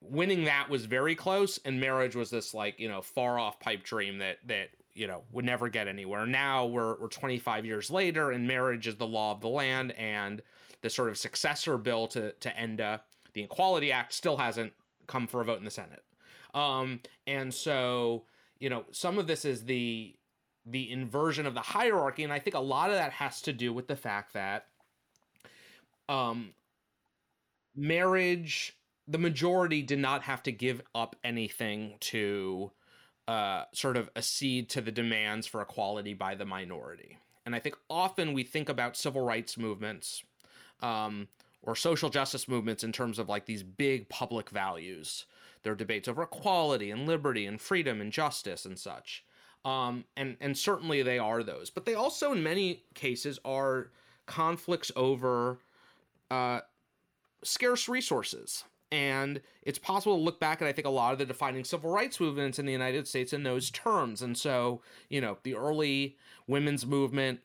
winning 0.00 0.44
that 0.44 0.68
was 0.68 0.84
very 0.84 1.14
close 1.14 1.58
and 1.64 1.80
marriage 1.80 2.16
was 2.16 2.28
this 2.30 2.52
like 2.52 2.78
you 2.80 2.88
know 2.88 3.00
far 3.00 3.38
off 3.38 3.60
pipe 3.60 3.84
dream 3.84 4.18
that 4.18 4.38
that 4.46 4.68
you 4.96 5.06
know 5.06 5.22
would 5.32 5.44
never 5.44 5.68
get 5.68 5.88
anywhere. 5.88 6.26
Now 6.26 6.66
we're 6.66 6.98
we're 6.98 7.08
25 7.08 7.64
years 7.64 7.90
later 7.90 8.30
and 8.30 8.46
marriage 8.46 8.86
is 8.86 8.96
the 8.96 9.06
law 9.06 9.32
of 9.32 9.40
the 9.40 9.48
land 9.48 9.92
and 9.92 10.42
the 10.82 10.90
sort 10.90 11.08
of 11.08 11.18
successor 11.18 11.78
bill 11.78 12.06
to 12.08 12.32
to 12.32 12.48
enda 12.50 13.00
the 13.36 13.42
equality 13.42 13.92
act 13.92 14.14
still 14.14 14.38
hasn't 14.38 14.72
come 15.06 15.26
for 15.26 15.42
a 15.42 15.44
vote 15.44 15.58
in 15.58 15.64
the 15.64 15.70
senate. 15.70 16.02
Um, 16.54 17.00
and 17.26 17.52
so, 17.52 18.24
you 18.58 18.70
know, 18.70 18.84
some 18.90 19.18
of 19.18 19.26
this 19.26 19.44
is 19.44 19.64
the 19.64 20.14
the 20.68 20.90
inversion 20.90 21.46
of 21.46 21.54
the 21.54 21.60
hierarchy, 21.60 22.24
and 22.24 22.32
I 22.32 22.40
think 22.40 22.56
a 22.56 22.60
lot 22.60 22.90
of 22.90 22.96
that 22.96 23.12
has 23.12 23.40
to 23.42 23.52
do 23.52 23.72
with 23.72 23.86
the 23.86 23.94
fact 23.94 24.32
that 24.32 24.66
um, 26.08 26.54
marriage, 27.76 28.76
the 29.06 29.18
majority 29.18 29.82
did 29.82 29.98
not 29.98 30.22
have 30.22 30.42
to 30.44 30.52
give 30.52 30.82
up 30.94 31.14
anything 31.22 31.94
to 32.00 32.72
uh, 33.28 33.64
sort 33.72 33.96
of 33.96 34.10
accede 34.16 34.68
to 34.70 34.80
the 34.80 34.92
demands 34.92 35.46
for 35.46 35.60
equality 35.60 36.14
by 36.14 36.34
the 36.34 36.44
minority. 36.44 37.18
And 37.44 37.54
I 37.54 37.58
think 37.58 37.76
often 37.88 38.32
we 38.32 38.42
think 38.42 38.68
about 38.68 38.96
civil 38.96 39.22
rights 39.22 39.56
movements 39.56 40.24
um, 40.80 41.28
or 41.62 41.74
social 41.74 42.10
justice 42.10 42.48
movements 42.48 42.84
in 42.84 42.92
terms 42.92 43.18
of 43.18 43.28
like 43.28 43.46
these 43.46 43.62
big 43.62 44.08
public 44.08 44.50
values. 44.50 45.26
There 45.62 45.72
are 45.72 45.76
debates 45.76 46.08
over 46.08 46.22
equality 46.22 46.90
and 46.90 47.06
liberty 47.06 47.46
and 47.46 47.60
freedom 47.60 48.00
and 48.00 48.12
justice 48.12 48.64
and 48.64 48.78
such. 48.78 49.24
Um, 49.64 50.04
and 50.16 50.36
and 50.40 50.56
certainly 50.56 51.02
they 51.02 51.18
are 51.18 51.42
those, 51.42 51.70
but 51.70 51.86
they 51.86 51.94
also 51.94 52.30
in 52.30 52.42
many 52.42 52.84
cases 52.94 53.40
are 53.44 53.90
conflicts 54.26 54.92
over 54.94 55.58
uh, 56.30 56.60
scarce 57.42 57.88
resources. 57.88 58.62
And 58.92 59.40
it's 59.62 59.78
possible 59.78 60.16
to 60.16 60.22
look 60.22 60.38
back 60.38 60.62
at 60.62 60.68
I 60.68 60.72
think 60.72 60.86
a 60.86 60.90
lot 60.90 61.12
of 61.12 61.18
the 61.18 61.26
defining 61.26 61.64
civil 61.64 61.90
rights 61.90 62.20
movements 62.20 62.58
in 62.58 62.66
the 62.66 62.72
United 62.72 63.08
States 63.08 63.32
in 63.32 63.42
those 63.42 63.70
terms. 63.70 64.22
And 64.22 64.36
so 64.38 64.80
you 65.08 65.20
know 65.20 65.38
the 65.42 65.56
early 65.56 66.16
women's 66.46 66.86
movement 66.86 67.40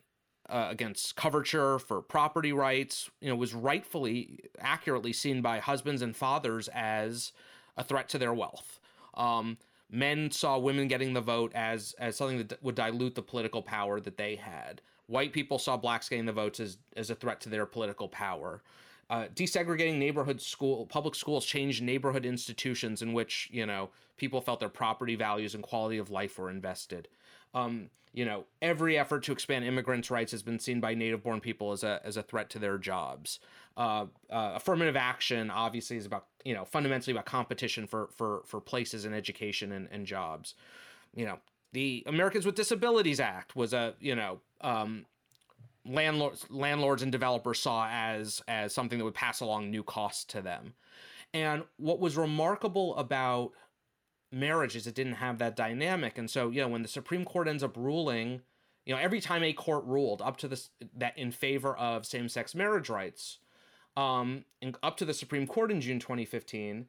uh, 0.52 0.68
against 0.70 1.16
coverture 1.16 1.80
for 1.80 2.02
property 2.02 2.52
rights, 2.52 3.10
you 3.22 3.30
know, 3.30 3.36
was 3.36 3.54
rightfully 3.54 4.40
accurately 4.60 5.14
seen 5.14 5.42
by 5.42 5.60
husbands 5.60 6.02
and 6.02 6.16
fathers 6.16 6.68
as 6.74 7.32
a 7.78 7.84
threat 7.84 8.10
to 8.10 8.18
their 8.18 8.34
wealth. 8.34 8.80
Um, 9.14 9.58
men 9.90 10.30
saw 10.30 10.58
women 10.58 10.88
getting 10.88 11.14
the 11.14 11.22
vote 11.22 11.52
as 11.56 11.96
as 12.00 12.18
something 12.18 12.46
that 12.46 12.62
would 12.62 12.76
dilute 12.76 13.16
the 13.16 13.22
political 13.22 13.62
power 13.62 14.00
that 14.02 14.18
they 14.18 14.36
had. 14.36 14.82
White 15.08 15.34
people 15.34 15.58
saw 15.58 15.78
blacks 15.78 16.10
getting 16.10 16.26
the 16.26 16.34
votes 16.34 16.60
as 16.60 16.78
as 16.98 17.10
a 17.10 17.16
threat 17.16 17.40
to 17.42 17.50
their 17.50 17.66
political 17.66 18.10
power. 18.10 18.62
Uh, 19.12 19.28
desegregating 19.36 19.98
neighborhood 19.98 20.42
school 20.42 20.86
public 20.86 21.16
schools 21.16 21.46
changed 21.46 21.84
neighborhood 21.84 22.26
institutions 22.26 23.02
in 23.02 23.12
which 23.12 23.50
you 23.52 23.66
know 23.66 23.90
people 24.16 24.40
felt 24.40 24.62
their 24.62 24.70
property 24.70 25.16
values 25.16 25.54
and 25.54 25.64
quality 25.64 25.98
of 25.98 26.10
life 26.10 26.40
were 26.40 26.50
invested. 26.50 27.10
Um, 27.54 27.90
you 28.14 28.26
know, 28.26 28.46
every 28.62 28.98
effort 28.98 29.24
to 29.24 29.34
expand 29.34 29.66
immigrants' 29.66 30.10
rights 30.10 30.32
has 30.32 30.44
been 30.44 30.60
seen 30.60 30.80
by 30.80 30.94
native-born 30.94 31.42
people 31.42 31.74
as 31.74 31.84
a 31.84 32.00
as 32.06 32.16
a 32.16 32.24
threat 32.24 32.50
to 32.52 32.60
their 32.60 32.78
jobs 32.78 33.40
uh, 33.78 34.06
uh, 34.30 34.54
affirmative 34.56 34.96
action 34.96 35.50
obviously 35.50 35.98
is 35.98 36.06
about 36.06 36.26
you 36.44 36.54
know 36.54 36.66
fundamentally 36.66 37.12
about 37.12 37.26
competition 37.26 37.88
for 37.88 38.10
for 38.16 38.42
for 38.46 38.60
places 38.60 39.06
in 39.06 39.14
education 39.14 39.72
and, 39.72 39.88
and 39.92 40.06
jobs 40.06 40.56
you 41.16 41.26
know 41.26 41.40
the 41.74 42.04
americans 42.08 42.46
with 42.46 42.56
disabilities 42.56 43.20
act 43.20 43.56
was 43.56 43.74
a 43.74 43.94
you 44.00 44.16
know 44.16 44.42
um, 44.62 45.06
landlords 45.86 46.46
landlords 46.50 47.02
and 47.02 47.12
developers 47.12 47.60
saw 47.60 47.88
as 47.90 48.42
as 48.48 48.74
something 48.74 49.00
that 49.00 49.06
would 49.06 49.14
pass 49.14 49.40
along 49.40 49.70
new 49.70 49.84
costs 49.84 50.24
to 50.24 50.42
them 50.42 50.74
and 51.34 51.64
what 51.78 52.00
was 52.00 52.16
remarkable 52.16 52.96
about 52.98 53.52
marriage 54.32 54.76
is 54.76 54.86
it 54.86 54.94
didn't 54.94 55.14
have 55.14 55.40
that 55.40 55.56
dynamic 55.56 56.18
and 56.18 56.30
so 56.30 56.50
you 56.50 56.62
know 56.62 56.68
when 56.68 56.84
the 56.84 56.88
supreme 56.88 57.26
court 57.26 57.48
ends 57.48 57.64
up 57.64 57.76
ruling 57.76 58.42
you 58.86 58.94
know 58.94 59.02
every 59.02 59.20
time 59.20 59.44
a 59.44 59.54
court 59.54 59.84
ruled 59.86 60.22
up 60.22 60.38
to 60.38 60.48
this 60.48 60.70
that 60.96 61.18
in 61.18 61.32
favor 61.32 61.76
of 61.76 62.06
same-sex 62.06 62.54
marriage 62.54 62.90
rights 62.90 63.40
um, 63.98 64.46
up 64.84 64.98
to 64.98 65.06
the 65.06 65.14
Supreme 65.14 65.48
Court 65.48 65.72
in 65.72 65.82
June 65.82 66.00
2015. 66.00 66.88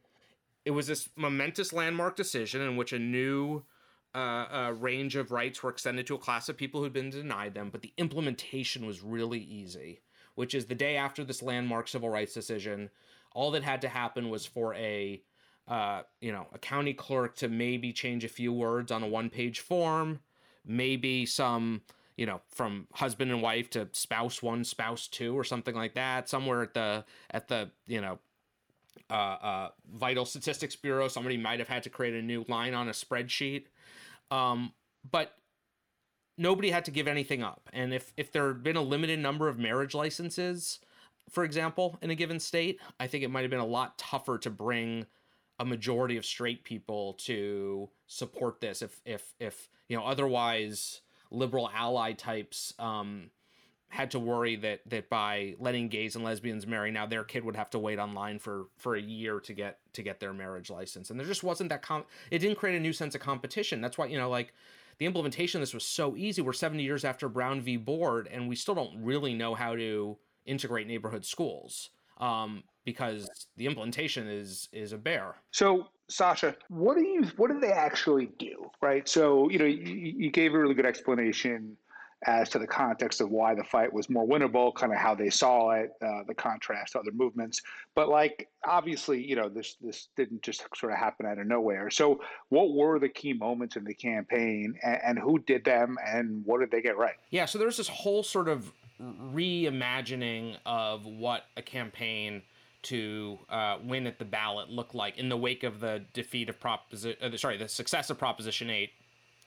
It 0.65 0.71
was 0.71 0.87
this 0.87 1.09
momentous 1.17 1.73
landmark 1.73 2.17
decision 2.17 2.63
in 2.63 2.77
which 2.77 2.93
a 2.93 2.99
new 2.99 3.65
uh, 4.15 4.19
uh, 4.19 4.75
range 4.79 5.17
of 5.17 5.33
rights 5.33 5.63
were 5.63 5.71
extended 5.71 6.07
to 6.07 6.15
a 6.15 6.19
class 6.19 6.49
of 6.49 6.57
people 6.57 6.83
who'd 6.83 6.93
been 6.93 7.11
denied 7.11 7.55
them, 7.55 7.71
but 7.71 7.83
the 7.83 7.93
implementation 7.97 8.87
was 8.87 9.03
really 9.03 9.41
easy, 9.41 10.01
which 10.35 10.55
is 10.55 10.67
the 10.67 10.75
day 10.75 10.97
after 10.97 11.25
this 11.25 11.43
landmark 11.43 11.89
civil 11.89 12.11
rights 12.11 12.35
decision, 12.35 12.91
all 13.35 13.51
that 13.51 13.63
had 13.63 13.81
to 13.81 13.89
happen 13.89 14.29
was 14.29 14.45
for 14.45 14.75
a 14.75 15.23
uh, 15.69 16.03
you 16.21 16.33
know, 16.33 16.47
a 16.53 16.59
county 16.59 16.93
clerk 16.93 17.37
to 17.37 17.49
maybe 17.49 17.93
change 17.93 18.25
a 18.25 18.29
few 18.29 18.53
words 18.53 18.91
on 18.91 19.03
a 19.03 19.07
one-page 19.07 19.61
form, 19.61 20.19
maybe 20.67 21.25
some 21.25 21.83
you 22.17 22.27
know 22.27 22.41
from 22.49 22.87
husband 22.93 23.31
and 23.31 23.43
wife 23.43 23.71
to 23.71 23.89
spouse 23.93 24.43
one 24.43 24.65
spouse 24.65 25.09
two 25.09 25.37
or 25.37 25.45
something 25.45 25.75
like 25.75 25.95
that 25.95 26.29
somewhere 26.29 26.63
at 26.63 26.75
the 26.75 27.05
at 27.31 27.49
the 27.49 27.71
you 27.87 28.01
know 28.01 28.19
uh, 29.11 29.15
uh, 29.43 29.69
vital 29.95 30.25
statistics 30.25 30.77
bureau 30.77 31.09
somebody 31.09 31.37
might 31.37 31.59
have 31.59 31.69
had 31.69 31.83
to 31.83 31.91
create 31.91 32.15
a 32.15 32.23
new 32.23 32.45
line 32.49 32.75
on 32.75 32.89
a 32.89 32.93
spreadsheet 32.93 33.65
um, 34.33 34.73
but 35.11 35.37
nobody 36.39 36.71
had 36.71 36.85
to 36.87 36.91
give 36.91 37.07
anything 37.07 37.43
up. 37.43 37.69
And 37.73 37.93
if 37.93 38.13
if 38.17 38.33
there 38.33 38.49
had 38.49 38.63
been 38.63 38.77
a 38.77 38.83
limited 38.83 39.19
number 39.21 39.49
of 39.49 39.59
marriage 39.59 39.95
licenses 39.95 40.81
for 41.31 41.45
example 41.45 41.99
in 42.03 42.11
a 42.11 42.15
given 42.15 42.39
state 42.39 42.81
i 43.01 43.07
think 43.07 43.25
it 43.25 43.29
might 43.29 43.43
have 43.43 43.51
been 43.51 43.61
a 43.61 43.67
lot 43.67 43.97
tougher 43.99 44.39
to 44.39 44.51
bring 44.51 45.07
a 45.59 45.65
majority 45.65 46.17
of 46.17 46.25
straight 46.25 46.65
people 46.65 47.15
to 47.15 47.89
support 48.07 48.61
this 48.61 48.83
if 48.83 49.01
if 49.05 49.35
if 49.39 49.69
you 49.89 49.97
know 49.97 50.05
otherwise 50.05 51.01
liberal 51.31 51.71
ally 51.75 52.13
types 52.13 52.75
um, 52.79 53.31
had 53.93 54.11
to 54.11 54.19
worry 54.19 54.57
that 54.57 54.81
that 54.87 55.11
by 55.11 55.55
letting 55.59 55.87
gays 55.87 56.17
and 56.17 56.25
lesbians 56.25 56.67
marry 56.67 56.91
now 56.91 57.05
their 57.05 57.25
kid 57.25 57.45
would 57.45 57.55
have 57.55 57.69
to 57.69 57.79
wait 57.79 57.99
online 57.99 58.39
for 58.39 58.69
for 58.79 58.97
a 58.97 59.01
year 59.01 59.39
to 59.39 59.53
get 59.53 59.81
to 59.93 60.03
get 60.03 60.19
their 60.19 60.33
marriage 60.33 60.71
license. 60.71 61.11
And 61.11 61.21
there 61.21 61.27
just 61.27 61.45
wasn't 61.45 61.69
that 61.69 61.83
com- 61.83 62.07
it 62.31 62.39
didn't 62.39 62.57
create 62.57 62.75
a 62.75 62.81
new 62.81 62.95
sense 62.95 63.15
of 63.15 63.21
competition. 63.21 63.83
That's 63.83 63.99
why 63.99 64.07
you 64.07 64.17
know 64.17 64.31
like 64.31 64.55
the 64.97 65.05
implementation 65.05 65.59
of 65.59 65.63
this 65.63 65.75
was 65.75 65.85
so 65.85 66.17
easy. 66.17 66.41
We're 66.41 66.55
70 66.55 66.83
years 66.83 67.05
after 67.05 67.29
brown 67.29 67.61
v. 67.61 67.77
Board 67.77 68.29
and 68.33 68.49
we 68.49 68.57
still 68.57 68.75
don't 68.75 69.03
really 69.03 69.35
know 69.35 69.55
how 69.55 69.77
to 69.77 70.17
integrate 70.47 70.87
neighborhood 70.87 71.27
schools 71.27 71.91
um, 72.19 72.63
because 72.87 73.29
the 73.59 73.67
implementation 73.67 74.27
is 74.27 74.71
is 74.73 74.95
a 74.95 74.99
bear. 74.99 75.35
So 75.51 75.89
Sasha, 76.09 76.57
what 76.71 76.97
do 76.97 77.03
you 77.03 77.25
what 77.37 77.51
do 77.51 77.61
they 77.61 77.73
actually 77.73 78.31
do, 78.39 78.71
right? 78.81 79.07
So 79.07 79.51
you 79.51 79.59
know 79.59 79.67
you, 79.67 80.15
you 80.17 80.31
gave 80.31 80.55
a 80.55 80.59
really 80.59 80.75
good 80.75 80.87
explanation 80.87 81.77
as 82.27 82.49
to 82.51 82.59
the 82.59 82.67
context 82.67 83.21
of 83.21 83.31
why 83.31 83.55
the 83.55 83.65
fight 83.65 83.93
was 83.93 84.09
more 84.09 84.27
winnable, 84.27 84.75
kind 84.75 84.93
of 84.93 84.99
how 84.99 85.15
they 85.15 85.31
saw 85.31 85.71
it, 85.71 85.93
uh, 86.05 86.23
the 86.27 86.35
contrast 86.35 86.93
to 86.93 87.01
other 87.01 87.13
movements. 87.13 87.61
But 87.95 88.09
like 88.09 88.49
obviously, 88.65 89.25
you 89.25 89.37
know 89.37 89.49
this 89.49 89.77
this 89.81 90.09
didn't 90.17 90.43
just 90.43 90.65
sort 90.77 90.93
of 90.93 90.99
happen 90.99 91.27
out 91.27 91.39
of 91.39 91.47
nowhere. 91.47 91.91
So 91.91 92.21
what 92.49 92.73
were 92.73 92.99
the 92.99 93.09
key 93.09 93.33
moments 93.33 93.77
in 93.77 93.85
the 93.85 93.95
campaign, 93.95 94.75
and, 94.83 94.99
and 95.05 95.19
who 95.19 95.39
did 95.41 95.65
them, 95.65 95.97
and 96.07 96.45
what 96.45 96.61
did 96.61 96.71
they 96.71 96.83
get 96.83 96.97
right? 96.97 97.15
Yeah, 97.31 97.47
so 97.47 97.59
there's 97.59 97.77
this 97.77 97.89
whole 97.89 98.23
sort 98.23 98.49
of 98.49 98.73
reimagining 99.01 100.57
of 100.65 101.07
what 101.07 101.45
a 101.57 101.63
campaign 101.63 102.43
to 102.83 103.39
uh, 103.49 103.79
win 103.85 104.07
at 104.07 104.19
the 104.19 104.25
ballot 104.25 104.69
looked 104.69 104.95
like 104.95 105.19
in 105.19 105.29
the 105.29 105.37
wake 105.37 105.63
of 105.63 105.81
the 105.81 106.05
defeat 106.13 106.49
of 106.49 106.59
proposition. 106.59 107.17
Uh, 107.23 107.37
sorry, 107.37 107.57
the 107.57 107.69
success 107.69 108.11
of 108.11 108.19
Proposition 108.19 108.71
Eight 108.71 108.91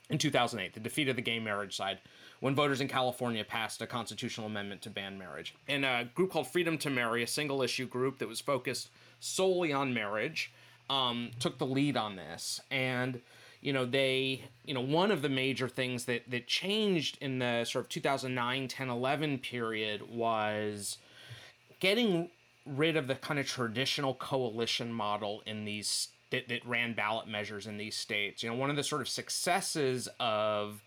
in 0.10 0.18
2008, 0.18 0.74
the 0.74 0.80
defeat 0.80 1.10
of 1.10 1.16
the 1.16 1.22
gay 1.22 1.40
marriage 1.40 1.76
side, 1.76 2.00
when 2.46 2.54
voters 2.54 2.80
in 2.80 2.88
California 2.88 3.44
passed 3.44 3.82
a 3.82 3.88
constitutional 3.88 4.46
amendment 4.46 4.80
to 4.80 4.88
ban 4.92 5.18
marriage. 5.18 5.56
And 5.68 5.84
a 5.84 6.08
group 6.14 6.30
called 6.30 6.46
Freedom 6.46 6.78
to 6.78 6.92
Marry, 6.92 7.24
a 7.24 7.28
single 7.28 7.64
issue 7.64 7.88
group 7.88 8.20
that 8.20 8.28
was 8.28 8.40
focused 8.40 8.90
solely 9.20 9.74
on 9.74 9.96
marriage, 9.96 10.54
um, 10.88 11.32
took 11.40 11.58
the 11.58 11.66
lead 11.66 11.98
on 11.98 12.18
this. 12.18 12.62
And 12.70 13.22
you 13.62 13.74
know 13.74 13.84
they 13.84 14.44
you 14.64 14.76
know 14.76 14.82
one 14.82 15.10
of 15.10 15.24
the 15.24 15.30
major 15.30 15.68
things 15.68 16.06
that 16.06 16.30
that 16.30 16.46
changed 16.46 17.18
in 17.20 17.40
the 17.40 17.66
sort 17.66 17.86
of 17.86 17.90
2009 17.90 18.68
10 18.68 18.90
11 18.92 19.40
period 19.40 20.08
was 20.08 21.00
getting 21.80 22.30
rid 22.68 22.96
of 22.96 23.08
the 23.08 23.16
kind 23.16 23.40
of 23.40 23.48
traditional 23.48 24.14
coalition 24.14 24.94
model 24.94 25.42
in 25.48 25.66
these 25.66 26.10
that, 26.30 26.48
that 26.48 26.64
ran 26.64 26.94
ballot 26.94 27.28
measures 27.28 27.66
in 27.66 27.78
these 27.78 27.96
states 27.96 28.44
you 28.44 28.50
know 28.52 28.56
one 28.56 28.70
of 28.70 28.76
the 28.76 28.84
sort 28.84 29.02
of 29.02 29.10
successes 29.10 30.08
of 30.20 30.84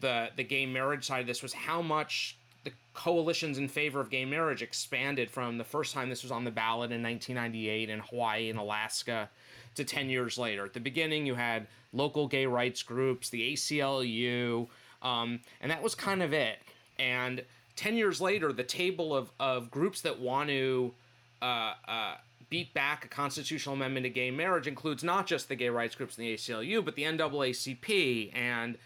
the 0.00 0.30
the 0.36 0.44
gay 0.44 0.66
marriage 0.66 1.06
side 1.06 1.20
of 1.20 1.26
this 1.26 1.42
was 1.42 1.52
how 1.52 1.82
much 1.82 2.36
the 2.64 2.72
coalitions 2.92 3.58
in 3.58 3.68
favor 3.68 4.00
of 4.00 4.10
gay 4.10 4.24
marriage 4.24 4.62
expanded 4.62 5.30
from 5.30 5.58
the 5.58 5.64
first 5.64 5.94
time 5.94 6.10
this 6.10 6.22
was 6.22 6.32
on 6.32 6.44
the 6.44 6.50
ballot 6.50 6.92
in 6.92 7.02
1998 7.02 7.88
in 7.88 7.98
Hawaii 8.00 8.50
and 8.50 8.58
Alaska 8.58 9.30
to 9.76 9.84
10 9.84 10.10
years 10.10 10.36
later. 10.36 10.64
At 10.64 10.74
the 10.74 10.80
beginning, 10.80 11.24
you 11.24 11.34
had 11.34 11.66
local 11.92 12.28
gay 12.28 12.46
rights 12.46 12.82
groups, 12.82 13.30
the 13.30 13.52
ACLU, 13.52 14.68
um, 15.02 15.40
and 15.60 15.70
that 15.70 15.82
was 15.82 15.94
kind 15.94 16.22
of 16.22 16.32
it. 16.32 16.58
And 16.98 17.44
10 17.76 17.96
years 17.96 18.20
later, 18.20 18.52
the 18.52 18.64
table 18.64 19.16
of, 19.16 19.30
of 19.40 19.70
groups 19.70 20.02
that 20.02 20.20
want 20.20 20.50
to 20.50 20.92
uh, 21.40 21.72
uh, 21.88 22.14
beat 22.50 22.74
back 22.74 23.04
a 23.04 23.08
constitutional 23.08 23.74
amendment 23.74 24.04
to 24.04 24.10
gay 24.10 24.30
marriage 24.30 24.66
includes 24.66 25.02
not 25.02 25.26
just 25.26 25.48
the 25.48 25.56
gay 25.56 25.70
rights 25.70 25.94
groups 25.94 26.18
and 26.18 26.26
the 26.26 26.34
ACLU, 26.34 26.84
but 26.84 26.96
the 26.96 27.04
NAACP 27.04 28.36
and 28.36 28.76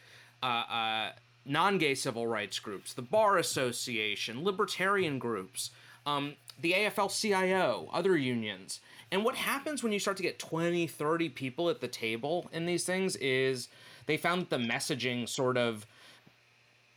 uh, 0.45 0.73
uh, 0.73 1.13
non 1.47 1.79
gay 1.79 1.95
civil 1.95 2.27
rights 2.27 2.59
groups, 2.59 2.93
the 2.93 3.03
Bar 3.03 3.39
Association, 3.39 4.45
libertarian 4.45 5.19
groups, 5.19 5.71
um, 6.07 6.35
the 6.61 6.73
AFL 6.73 7.11
CIO, 7.19 7.89
other 7.93 8.17
unions. 8.17 8.81
And 9.11 9.25
what 9.25 9.37
happens 9.37 9.83
when 9.83 9.93
you 9.93 9.99
start 9.99 10.17
to 10.19 10.23
get 10.23 10.39
20, 10.39 10.87
30 10.87 11.29
people 11.31 11.71
at 11.71 11.81
the 11.81 11.89
table 11.89 12.49
in 12.53 12.67
these 12.67 12.85
things 12.85 13.17
is 13.17 13.69
they 14.07 14.17
found 14.17 14.43
that 14.43 14.51
the 14.51 14.59
messaging 14.59 15.29
sort 15.29 15.57
of 15.57 15.87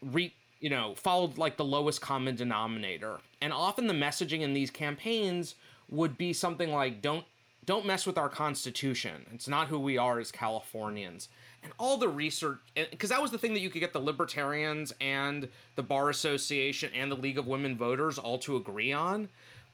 re 0.01 0.33
you 0.59 0.69
know, 0.69 0.95
followed 0.95 1.37
like 1.37 1.57
the 1.57 1.63
lowest 1.63 2.01
common 2.01 2.35
denominator. 2.35 3.19
And 3.41 3.53
often 3.53 3.87
the 3.87 3.93
messaging 3.93 4.41
in 4.41 4.53
these 4.53 4.71
campaigns 4.71 5.55
would 5.89 6.17
be 6.17 6.33
something 6.33 6.71
like 6.71 7.01
don't 7.01 7.25
don't 7.65 7.85
mess 7.85 8.05
with 8.05 8.17
our 8.17 8.29
constitution. 8.29 9.25
It's 9.33 9.47
not 9.47 9.67
who 9.67 9.77
we 9.77 9.97
are 9.97 10.19
as 10.19 10.31
Californians. 10.31 11.27
And 11.63 11.73
all 11.77 11.97
the 11.97 12.07
research 12.09 12.59
because 12.75 13.09
that 13.09 13.21
was 13.21 13.31
the 13.31 13.37
thing 13.37 13.53
that 13.53 13.59
you 13.59 13.69
could 13.69 13.79
get 13.79 13.93
the 13.93 13.99
libertarians 13.99 14.93
and 15.01 15.49
the 15.75 15.83
bar 15.83 16.09
association 16.09 16.91
and 16.95 17.11
the 17.11 17.15
League 17.15 17.37
of 17.37 17.47
Women 17.47 17.75
Voters 17.75 18.17
all 18.17 18.37
to 18.39 18.55
agree 18.55 18.93
on 18.93 19.27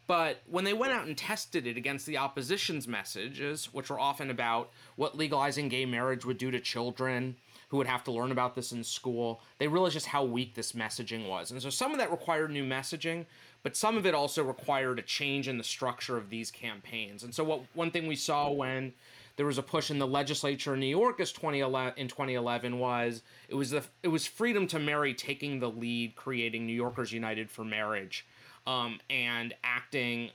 but 0.06 0.42
when 0.48 0.66
they 0.66 0.74
went 0.74 0.94
out 0.94 1.08
and 1.08 1.18
tested 1.18 1.66
it 1.66 1.78
against 1.78 2.06
the 2.06 2.18
opposition's 2.18 2.88
messages, 2.88 3.74
which 3.74 3.90
were 3.90 4.00
often 4.00 4.30
about 4.30 4.70
what 4.96 5.18
legalizing 5.18 5.70
gay 5.70 5.86
marriage 5.86 6.26
would 6.26 6.38
do 6.38 6.52
to 6.52 6.60
children 6.60 7.38
who 7.70 7.78
would 7.78 7.88
have 7.88 8.04
to 8.04 8.12
learn 8.12 8.32
about 8.32 8.54
this 8.54 8.72
in 8.72 8.84
school, 8.84 9.42
they 9.58 9.68
realized 9.68 9.94
just 9.94 10.08
how 10.08 10.24
weak 10.24 10.54
this 10.54 10.74
messaging 10.74 11.28
was. 11.28 11.52
And 11.52 11.62
so 11.62 11.70
some 11.70 11.92
of 11.92 11.98
that 11.98 12.12
required 12.12 12.52
new 12.52 12.64
messaging, 12.64 13.26
but 13.64 13.78
some 13.78 13.98
of 13.98 14.06
it 14.06 14.14
also 14.14 14.44
required 14.44 15.00
a 15.00 15.02
change 15.02 15.48
in 15.48 15.58
the 15.58 15.64
structure 15.64 16.18
of 16.18 16.30
these 16.30 16.52
campaigns. 16.52 17.24
And 17.24 17.34
so 17.34 17.44
what 17.44 17.62
one 17.74 17.90
thing 17.90 18.06
we 18.06 18.18
saw 18.18 18.52
when 18.52 18.94
there 19.36 19.46
was 19.46 19.58
a 19.58 19.64
push 19.64 19.90
in 19.90 20.00
the 20.00 20.08
legislature 20.08 20.74
in 20.76 20.80
New 20.80 20.86
York 20.86 21.20
as 21.20 21.32
2011 21.32 21.94
in 21.98 22.08
2011 22.08 22.78
was 22.80 23.24
it 23.50 23.56
was 23.56 23.72
the 23.72 23.84
it 24.04 24.10
was 24.10 24.28
freedom 24.28 24.68
to 24.68 24.80
marry 24.80 25.14
taking 25.14 25.60
the 25.60 25.70
lead 25.70 26.16
creating 26.16 26.66
New 26.66 26.74
Yorkers 26.74 27.12
United 27.12 27.50
for 27.50 27.64
Marriage 27.64 28.26
um, 28.66 29.00
and 29.10 29.54
acting, 29.64 30.30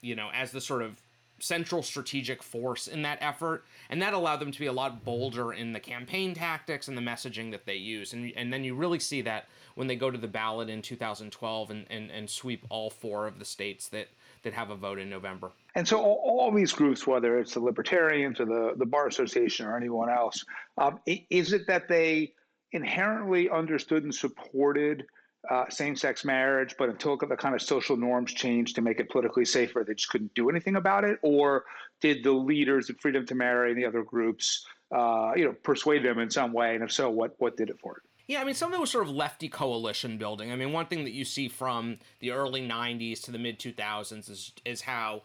you 0.00 0.14
know, 0.14 0.30
as 0.32 0.52
the 0.52 0.60
sort 0.60 0.82
of 0.82 1.00
central 1.38 1.82
strategic 1.82 2.42
force 2.42 2.86
in 2.86 3.02
that 3.02 3.18
effort. 3.20 3.64
And 3.90 4.00
that 4.00 4.14
allowed 4.14 4.36
them 4.36 4.52
to 4.52 4.58
be 4.58 4.66
a 4.66 4.72
lot 4.72 5.04
bolder 5.04 5.52
in 5.52 5.72
the 5.72 5.80
campaign 5.80 6.34
tactics 6.34 6.86
and 6.86 6.96
the 6.96 7.02
messaging 7.02 7.50
that 7.50 7.66
they 7.66 7.74
use. 7.74 8.12
And, 8.12 8.32
and 8.36 8.52
then 8.52 8.62
you 8.62 8.76
really 8.76 9.00
see 9.00 9.22
that 9.22 9.48
when 9.74 9.88
they 9.88 9.96
go 9.96 10.10
to 10.10 10.18
the 10.18 10.28
ballot 10.28 10.68
in 10.68 10.82
2012 10.82 11.70
and, 11.70 11.86
and, 11.90 12.10
and 12.10 12.30
sweep 12.30 12.64
all 12.70 12.90
four 12.90 13.26
of 13.26 13.40
the 13.40 13.44
states 13.44 13.88
that, 13.88 14.08
that 14.42 14.52
have 14.52 14.70
a 14.70 14.76
vote 14.76 14.98
in 14.98 15.08
November. 15.08 15.52
And 15.74 15.86
so 15.86 16.00
all, 16.00 16.20
all 16.24 16.52
these 16.52 16.72
groups, 16.72 17.06
whether 17.06 17.38
it's 17.38 17.54
the 17.54 17.60
Libertarians 17.60 18.40
or 18.40 18.46
the, 18.46 18.72
the 18.76 18.86
Bar 18.86 19.06
Association 19.08 19.66
or 19.66 19.76
anyone 19.76 20.10
else, 20.10 20.44
um, 20.78 21.00
is 21.06 21.52
it 21.52 21.66
that 21.66 21.88
they 21.88 22.32
inherently 22.72 23.50
understood 23.50 24.04
and 24.04 24.14
supported– 24.14 25.04
uh, 25.50 25.64
same-sex 25.68 26.24
marriage, 26.24 26.74
but 26.78 26.88
until 26.88 27.16
the 27.16 27.36
kind 27.36 27.54
of 27.54 27.62
social 27.62 27.96
norms 27.96 28.32
changed 28.32 28.76
to 28.76 28.82
make 28.82 29.00
it 29.00 29.10
politically 29.10 29.44
safer, 29.44 29.84
they 29.86 29.94
just 29.94 30.08
couldn't 30.08 30.32
do 30.34 30.48
anything 30.48 30.76
about 30.76 31.04
it? 31.04 31.18
Or 31.22 31.64
did 32.00 32.22
the 32.22 32.32
leaders 32.32 32.88
of 32.90 33.00
Freedom 33.00 33.26
to 33.26 33.34
Marry 33.34 33.70
and 33.70 33.78
the 33.80 33.84
other 33.84 34.02
groups, 34.02 34.64
uh, 34.94 35.32
you 35.34 35.44
know, 35.44 35.52
persuade 35.52 36.04
them 36.04 36.18
in 36.20 36.30
some 36.30 36.52
way? 36.52 36.74
And 36.74 36.84
if 36.84 36.92
so, 36.92 37.10
what 37.10 37.34
what 37.38 37.56
did 37.56 37.70
it 37.70 37.80
for 37.80 37.96
it? 37.96 38.02
Yeah, 38.26 38.40
I 38.40 38.44
mean, 38.44 38.54
some 38.54 38.72
of 38.72 38.78
it 38.78 38.80
was 38.80 38.90
sort 38.90 39.04
of 39.04 39.10
lefty 39.10 39.48
coalition 39.48 40.16
building. 40.16 40.52
I 40.52 40.56
mean, 40.56 40.72
one 40.72 40.86
thing 40.86 41.04
that 41.04 41.12
you 41.12 41.24
see 41.24 41.48
from 41.48 41.98
the 42.20 42.30
early 42.30 42.66
'90s 42.66 43.20
to 43.22 43.30
the 43.30 43.38
mid 43.38 43.58
2000s 43.58 44.30
is 44.30 44.52
is 44.64 44.82
how 44.82 45.22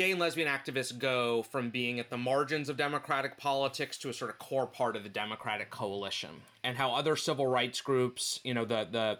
gay 0.00 0.12
and 0.12 0.20
lesbian 0.20 0.48
activists 0.48 0.96
go 0.96 1.42
from 1.42 1.68
being 1.68 2.00
at 2.00 2.08
the 2.08 2.16
margins 2.16 2.68
of 2.68 2.76
democratic 2.76 3.36
politics 3.36 3.98
to 3.98 4.08
a 4.08 4.14
sort 4.14 4.30
of 4.30 4.38
core 4.38 4.66
part 4.66 4.96
of 4.96 5.02
the 5.02 5.08
democratic 5.08 5.70
coalition 5.70 6.30
and 6.64 6.76
how 6.76 6.94
other 6.94 7.16
civil 7.16 7.46
rights 7.46 7.82
groups 7.82 8.40
you 8.42 8.54
know 8.54 8.64
the 8.64 8.88
the 8.90 9.18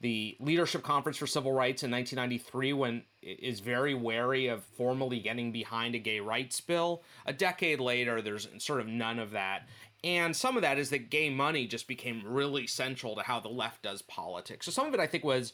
the 0.00 0.36
leadership 0.40 0.82
conference 0.82 1.16
for 1.16 1.26
civil 1.26 1.52
rights 1.52 1.82
in 1.82 1.90
1993 1.90 2.72
when 2.72 3.02
is 3.22 3.60
very 3.60 3.94
wary 3.94 4.46
of 4.46 4.64
formally 4.64 5.18
getting 5.18 5.52
behind 5.52 5.94
a 5.94 5.98
gay 5.98 6.20
rights 6.20 6.60
bill 6.60 7.02
a 7.26 7.32
decade 7.32 7.80
later 7.80 8.22
there's 8.22 8.48
sort 8.58 8.80
of 8.80 8.86
none 8.86 9.18
of 9.18 9.32
that 9.32 9.66
and 10.04 10.36
some 10.36 10.56
of 10.56 10.62
that 10.62 10.78
is 10.78 10.90
that 10.90 11.10
gay 11.10 11.30
money 11.30 11.66
just 11.66 11.88
became 11.88 12.22
really 12.24 12.66
central 12.66 13.16
to 13.16 13.22
how 13.22 13.40
the 13.40 13.48
left 13.48 13.82
does 13.82 14.02
politics 14.02 14.66
so 14.66 14.72
some 14.72 14.86
of 14.86 14.94
it 14.94 15.00
i 15.00 15.06
think 15.06 15.24
was 15.24 15.52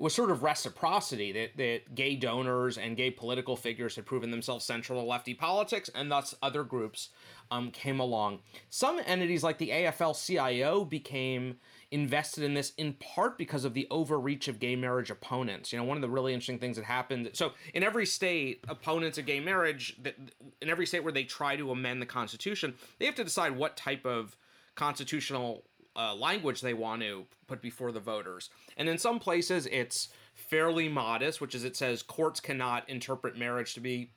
was 0.00 0.14
sort 0.14 0.30
of 0.30 0.42
reciprocity 0.42 1.30
that, 1.30 1.56
that 1.58 1.94
gay 1.94 2.16
donors 2.16 2.78
and 2.78 2.96
gay 2.96 3.10
political 3.10 3.54
figures 3.54 3.96
had 3.96 4.06
proven 4.06 4.30
themselves 4.30 4.64
central 4.64 5.00
to 5.00 5.06
lefty 5.06 5.34
politics, 5.34 5.90
and 5.94 6.10
thus 6.10 6.34
other 6.42 6.64
groups 6.64 7.10
um, 7.50 7.70
came 7.70 8.00
along. 8.00 8.38
Some 8.70 8.98
entities 9.04 9.44
like 9.44 9.58
the 9.58 9.68
AFL 9.68 10.26
CIO 10.26 10.86
became 10.86 11.58
invested 11.90 12.44
in 12.44 12.54
this 12.54 12.72
in 12.76 12.92
part 12.94 13.36
because 13.36 13.64
of 13.64 13.74
the 13.74 13.86
overreach 13.90 14.48
of 14.48 14.60
gay 14.60 14.76
marriage 14.76 15.10
opponents. 15.10 15.72
You 15.72 15.78
know, 15.78 15.84
one 15.84 15.96
of 15.96 16.02
the 16.02 16.08
really 16.08 16.32
interesting 16.32 16.58
things 16.58 16.76
that 16.76 16.84
happened. 16.84 17.30
So, 17.32 17.52
in 17.74 17.82
every 17.82 18.06
state, 18.06 18.64
opponents 18.68 19.18
of 19.18 19.26
gay 19.26 19.40
marriage, 19.40 19.96
that 20.02 20.16
in 20.60 20.68
every 20.68 20.86
state 20.86 21.02
where 21.02 21.12
they 21.12 21.24
try 21.24 21.56
to 21.56 21.70
amend 21.70 22.00
the 22.00 22.06
Constitution, 22.06 22.74
they 22.98 23.06
have 23.06 23.16
to 23.16 23.24
decide 23.24 23.56
what 23.56 23.76
type 23.76 24.06
of 24.06 24.36
constitutional 24.76 25.64
uh, 25.96 26.14
language 26.14 26.60
they 26.60 26.74
want 26.74 27.02
to 27.02 27.26
put 27.46 27.60
before 27.60 27.92
the 27.92 28.00
voters. 28.00 28.50
And 28.76 28.88
in 28.88 28.96
some 28.96 29.18
places, 29.18 29.66
it's 29.66 30.08
fairly 30.34 30.88
modest, 30.88 31.40
which 31.40 31.54
is 31.54 31.64
it 31.64 31.76
says 31.76 32.02
courts 32.02 32.40
cannot 32.40 32.88
interpret 32.88 33.36
marriage 33.36 33.74
to 33.74 33.80
be 33.80 34.12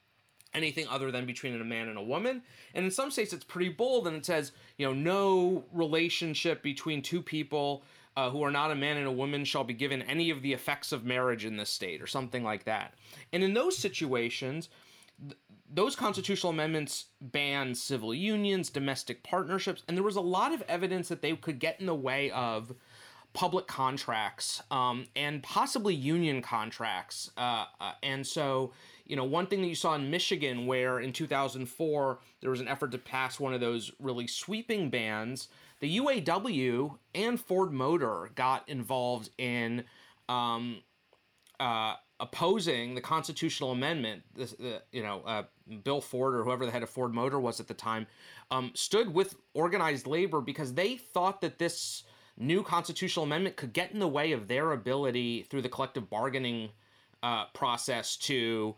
anything 0.53 0.87
other 0.89 1.11
than 1.11 1.25
between 1.25 1.59
a 1.59 1.63
man 1.63 1.87
and 1.87 1.97
a 1.97 2.03
woman. 2.03 2.41
And 2.73 2.85
in 2.85 2.91
some 2.91 3.11
states, 3.11 3.33
it's 3.33 3.43
pretty 3.43 3.69
bold 3.69 4.07
and 4.07 4.17
it 4.17 4.25
says, 4.25 4.51
you 4.77 4.85
know, 4.85 4.93
no 4.93 5.63
relationship 5.71 6.61
between 6.61 7.01
two 7.01 7.21
people 7.21 7.83
uh, 8.15 8.29
who 8.29 8.43
are 8.43 8.51
not 8.51 8.71
a 8.71 8.75
man 8.75 8.97
and 8.97 9.07
a 9.07 9.11
woman 9.11 9.43
shall 9.43 9.63
be 9.63 9.73
given 9.73 10.01
any 10.03 10.29
of 10.29 10.41
the 10.41 10.53
effects 10.53 10.91
of 10.91 11.03
marriage 11.03 11.45
in 11.45 11.57
this 11.57 11.69
state 11.69 12.01
or 12.01 12.07
something 12.07 12.43
like 12.43 12.65
that. 12.65 12.93
And 13.31 13.43
in 13.43 13.53
those 13.53 13.77
situations, 13.77 14.69
those 15.73 15.95
constitutional 15.95 16.51
amendments 16.51 17.05
ban 17.21 17.73
civil 17.73 18.13
unions, 18.13 18.69
domestic 18.69 19.23
partnerships, 19.23 19.83
and 19.87 19.97
there 19.97 20.03
was 20.03 20.15
a 20.15 20.21
lot 20.21 20.53
of 20.53 20.61
evidence 20.63 21.07
that 21.07 21.21
they 21.21 21.35
could 21.35 21.59
get 21.59 21.79
in 21.79 21.87
the 21.87 21.95
way 21.95 22.29
of 22.31 22.73
public 23.33 23.65
contracts 23.65 24.61
um, 24.69 25.07
and 25.15 25.41
possibly 25.41 25.95
union 25.95 26.41
contracts. 26.41 27.31
Uh, 27.35 27.65
uh, 27.81 27.93
and 28.03 28.25
so, 28.25 28.71
you 29.05 29.15
know, 29.15 29.23
one 29.23 29.47
thing 29.47 29.61
that 29.61 29.67
you 29.67 29.75
saw 29.75 29.95
in 29.95 30.09
Michigan, 30.09 30.65
where 30.65 30.99
in 30.99 31.11
2004 31.11 32.19
there 32.41 32.49
was 32.49 32.61
an 32.61 32.67
effort 32.67 32.91
to 32.91 32.97
pass 32.97 33.39
one 33.39 33.53
of 33.53 33.59
those 33.59 33.91
really 33.99 34.27
sweeping 34.27 34.89
bans, 34.89 35.49
the 35.79 35.97
UAW 35.97 36.97
and 37.13 37.39
Ford 37.39 37.73
Motor 37.73 38.31
got 38.35 38.67
involved 38.69 39.29
in. 39.37 39.83
Um, 40.29 40.81
uh, 41.59 41.95
opposing 42.19 42.95
the 42.95 43.01
constitutional 43.01 43.71
amendment, 43.71 44.23
this, 44.33 44.53
uh, 44.53 44.79
you 44.91 45.03
know, 45.03 45.21
uh, 45.25 45.43
Bill 45.83 45.99
Ford 45.99 46.35
or 46.35 46.43
whoever 46.43 46.65
the 46.65 46.71
head 46.71 46.83
of 46.83 46.89
Ford 46.89 47.13
Motor 47.13 47.39
was 47.39 47.59
at 47.59 47.67
the 47.67 47.73
time, 47.73 48.07
um, 48.49 48.71
stood 48.75 49.13
with 49.13 49.35
organized 49.53 50.07
labor 50.07 50.39
because 50.39 50.73
they 50.73 50.95
thought 50.95 51.41
that 51.41 51.59
this 51.59 52.03
new 52.37 52.63
constitutional 52.63 53.25
amendment 53.25 53.57
could 53.57 53.73
get 53.73 53.91
in 53.91 53.99
the 53.99 54.07
way 54.07 54.31
of 54.31 54.47
their 54.47 54.71
ability 54.71 55.43
through 55.43 55.61
the 55.61 55.69
collective 55.69 56.09
bargaining 56.09 56.69
uh, 57.21 57.45
process 57.53 58.15
to 58.15 58.75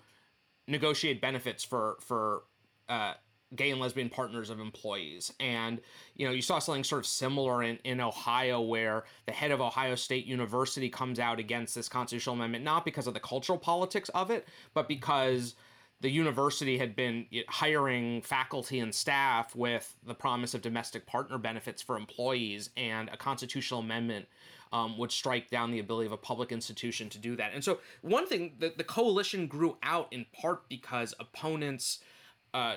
negotiate 0.67 1.21
benefits 1.21 1.63
for 1.63 1.97
for 1.99 2.43
uh, 2.89 3.13
gay 3.55 3.71
and 3.71 3.79
lesbian 3.79 4.09
partners 4.09 4.49
of 4.49 4.59
employees. 4.59 5.31
And, 5.39 5.79
you 6.15 6.25
know, 6.25 6.33
you 6.33 6.41
saw 6.41 6.59
something 6.59 6.83
sort 6.83 6.99
of 6.99 7.05
similar 7.05 7.63
in, 7.63 7.77
in 7.83 8.01
Ohio 8.01 8.61
where 8.61 9.05
the 9.25 9.31
head 9.31 9.51
of 9.51 9.61
Ohio 9.61 9.95
State 9.95 10.25
University 10.25 10.89
comes 10.89 11.19
out 11.19 11.39
against 11.39 11.75
this 11.75 11.87
constitutional 11.87 12.35
amendment, 12.35 12.63
not 12.63 12.85
because 12.85 13.07
of 13.07 13.13
the 13.13 13.19
cultural 13.19 13.57
politics 13.57 14.09
of 14.09 14.31
it, 14.31 14.47
but 14.73 14.87
because 14.87 15.55
the 16.01 16.09
university 16.09 16.77
had 16.77 16.95
been 16.95 17.25
hiring 17.47 18.21
faculty 18.21 18.79
and 18.79 18.93
staff 18.93 19.55
with 19.55 19.95
the 20.05 20.13
promise 20.13 20.53
of 20.53 20.61
domestic 20.61 21.05
partner 21.05 21.37
benefits 21.37 21.81
for 21.81 21.97
employees, 21.97 22.69
and 22.75 23.09
a 23.09 23.17
constitutional 23.17 23.79
amendment 23.79 24.27
um, 24.73 24.97
would 24.97 25.11
strike 25.11 25.49
down 25.49 25.71
the 25.71 25.79
ability 25.79 26.05
of 26.05 26.11
a 26.11 26.17
public 26.17 26.51
institution 26.51 27.09
to 27.09 27.17
do 27.17 27.35
that. 27.37 27.53
And 27.53 27.63
so, 27.63 27.79
one 28.01 28.27
thing 28.27 28.55
that 28.59 28.77
the 28.77 28.83
coalition 28.83 29.47
grew 29.47 29.77
out 29.83 30.11
in 30.11 30.25
part 30.33 30.67
because 30.67 31.13
opponents 31.19 31.99
uh, 32.53 32.75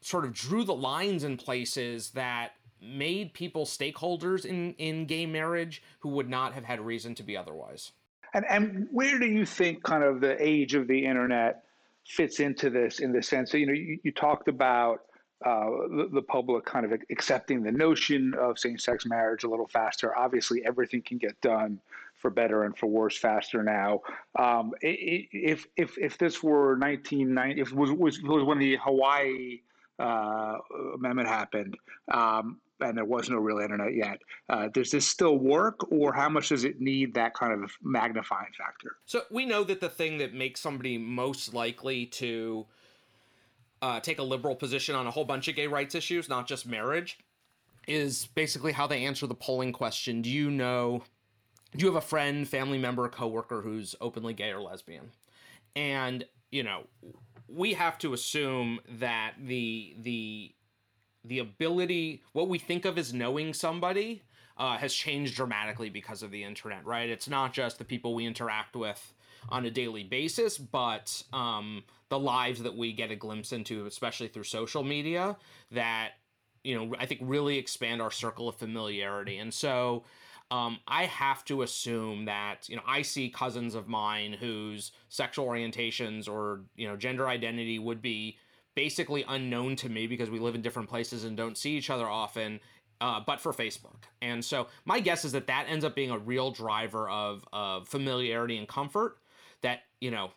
sort 0.00 0.24
of 0.24 0.32
drew 0.32 0.64
the 0.64 0.74
lines 0.74 1.24
in 1.24 1.36
places 1.36 2.10
that 2.10 2.52
made 2.80 3.32
people 3.34 3.66
stakeholders 3.66 4.44
in, 4.44 4.72
in 4.74 5.06
gay 5.06 5.26
marriage 5.26 5.82
who 6.00 6.08
would 6.10 6.28
not 6.28 6.54
have 6.54 6.64
had 6.64 6.80
reason 6.80 7.14
to 7.14 7.22
be 7.22 7.36
otherwise. 7.36 7.92
And, 8.34 8.44
and 8.48 8.88
where 8.90 9.18
do 9.18 9.26
you 9.26 9.46
think 9.46 9.82
kind 9.82 10.04
of 10.04 10.20
the 10.20 10.36
age 10.42 10.74
of 10.74 10.86
the 10.86 11.04
internet 11.04 11.64
fits 12.06 12.40
into 12.40 12.70
this 12.70 13.00
in 13.00 13.12
the 13.12 13.22
sense 13.22 13.52
that, 13.52 13.58
you 13.58 13.66
know, 13.66 13.72
you, 13.72 13.98
you 14.02 14.12
talked 14.12 14.48
about 14.48 15.02
uh, 15.44 15.66
the, 15.90 16.08
the, 16.14 16.22
public 16.22 16.64
kind 16.64 16.86
of 16.86 16.98
accepting 17.10 17.62
the 17.62 17.70
notion 17.70 18.32
of 18.40 18.58
same-sex 18.58 19.04
marriage 19.04 19.44
a 19.44 19.48
little 19.48 19.66
faster. 19.66 20.16
Obviously, 20.16 20.64
everything 20.64 21.02
can 21.02 21.18
get 21.18 21.38
done 21.42 21.78
for 22.16 22.30
better 22.30 22.64
and 22.64 22.76
for 22.76 22.86
worse 22.86 23.18
faster 23.18 23.62
now. 23.62 24.00
Um, 24.38 24.72
if 24.80 25.66
if 25.76 25.98
if 25.98 26.16
this 26.16 26.42
were 26.42 26.78
1990, 26.78 27.60
if 27.60 27.68
it 27.68 27.74
was 27.74 27.90
was, 27.92 28.22
was 28.22 28.44
when 28.44 28.58
the 28.58 28.76
Hawaii 28.76 29.60
uh, 29.98 30.56
amendment 30.94 31.28
happened, 31.28 31.76
um, 32.10 32.58
and 32.80 32.96
there 32.96 33.04
was 33.04 33.30
no 33.30 33.36
real 33.36 33.58
internet 33.58 33.94
yet. 33.94 34.18
Uh, 34.48 34.68
does 34.68 34.90
this 34.90 35.06
still 35.06 35.38
work, 35.38 35.90
or 35.90 36.12
how 36.12 36.28
much 36.28 36.50
does 36.50 36.64
it 36.64 36.80
need 36.80 37.14
that 37.14 37.34
kind 37.34 37.52
of 37.52 37.70
magnifying 37.82 38.52
factor? 38.56 38.96
So 39.06 39.22
we 39.30 39.46
know 39.46 39.64
that 39.64 39.80
the 39.80 39.88
thing 39.88 40.18
that 40.18 40.34
makes 40.34 40.60
somebody 40.60 40.98
most 40.98 41.54
likely 41.54 42.06
to 42.06 42.66
uh, 43.82 44.00
take 44.00 44.18
a 44.18 44.22
liberal 44.22 44.54
position 44.54 44.94
on 44.94 45.06
a 45.06 45.10
whole 45.10 45.24
bunch 45.24 45.48
of 45.48 45.56
gay 45.56 45.66
rights 45.66 45.94
issues, 45.94 46.28
not 46.28 46.46
just 46.46 46.66
marriage, 46.66 47.18
is 47.86 48.26
basically 48.34 48.72
how 48.72 48.86
they 48.86 49.04
answer 49.04 49.26
the 49.26 49.34
polling 49.34 49.72
question: 49.72 50.22
Do 50.22 50.30
you 50.30 50.50
know? 50.50 51.02
Do 51.76 51.84
you 51.84 51.92
have 51.92 52.02
a 52.02 52.06
friend, 52.06 52.48
family 52.48 52.78
member, 52.78 53.08
coworker 53.08 53.60
who's 53.60 53.94
openly 54.00 54.34
gay 54.34 54.50
or 54.50 54.60
lesbian? 54.60 55.10
And 55.74 56.24
you 56.50 56.62
know, 56.62 56.84
we 57.48 57.74
have 57.74 57.98
to 57.98 58.12
assume 58.12 58.80
that 58.98 59.34
the 59.40 59.94
the 60.00 60.52
the 61.26 61.38
ability 61.38 62.22
what 62.32 62.48
we 62.48 62.58
think 62.58 62.84
of 62.84 62.98
as 62.98 63.12
knowing 63.12 63.52
somebody 63.52 64.22
uh, 64.58 64.78
has 64.78 64.94
changed 64.94 65.34
dramatically 65.34 65.90
because 65.90 66.22
of 66.22 66.30
the 66.30 66.42
internet 66.42 66.84
right? 66.84 67.08
It's 67.08 67.28
not 67.28 67.52
just 67.52 67.78
the 67.78 67.84
people 67.84 68.14
we 68.14 68.26
interact 68.26 68.76
with 68.76 69.14
on 69.48 69.64
a 69.66 69.70
daily 69.70 70.02
basis 70.02 70.58
but 70.58 71.22
um, 71.32 71.84
the 72.08 72.18
lives 72.18 72.62
that 72.62 72.76
we 72.76 72.92
get 72.92 73.10
a 73.10 73.16
glimpse 73.16 73.52
into 73.52 73.86
especially 73.86 74.28
through 74.28 74.44
social 74.44 74.82
media 74.82 75.36
that 75.70 76.12
you 76.64 76.74
know 76.74 76.96
i 76.98 77.06
think 77.06 77.20
really 77.22 77.58
expand 77.58 78.02
our 78.02 78.10
circle 78.10 78.48
of 78.48 78.56
familiarity. 78.56 79.38
And 79.38 79.54
so 79.54 80.04
um, 80.50 80.78
I 80.86 81.06
have 81.06 81.44
to 81.46 81.62
assume 81.62 82.26
that 82.26 82.68
you 82.68 82.76
know 82.76 82.82
I 82.86 83.02
see 83.02 83.28
cousins 83.30 83.74
of 83.74 83.88
mine 83.88 84.32
whose 84.32 84.92
sexual 85.08 85.46
orientations 85.46 86.28
or 86.28 86.62
you 86.76 86.86
know 86.86 86.96
gender 86.96 87.28
identity 87.28 87.78
would 87.78 88.00
be 88.00 88.38
basically 88.76 89.24
unknown 89.26 89.74
to 89.74 89.88
me 89.88 90.06
because 90.06 90.30
we 90.30 90.38
live 90.38 90.54
in 90.54 90.62
different 90.62 90.88
places 90.88 91.24
and 91.24 91.36
don't 91.36 91.58
see 91.58 91.72
each 91.72 91.90
other 91.90 92.06
often. 92.06 92.60
Uh, 92.98 93.20
but 93.26 93.42
for 93.42 93.52
Facebook. 93.52 94.04
And 94.22 94.42
so 94.42 94.68
my 94.86 95.00
guess 95.00 95.26
is 95.26 95.32
that 95.32 95.48
that 95.48 95.66
ends 95.68 95.84
up 95.84 95.94
being 95.94 96.10
a 96.10 96.16
real 96.16 96.50
driver 96.50 97.10
of, 97.10 97.46
of 97.52 97.86
familiarity 97.86 98.56
and 98.56 98.66
comfort. 98.66 99.18
That, 99.60 99.80
you 100.00 100.10
know, 100.10 100.30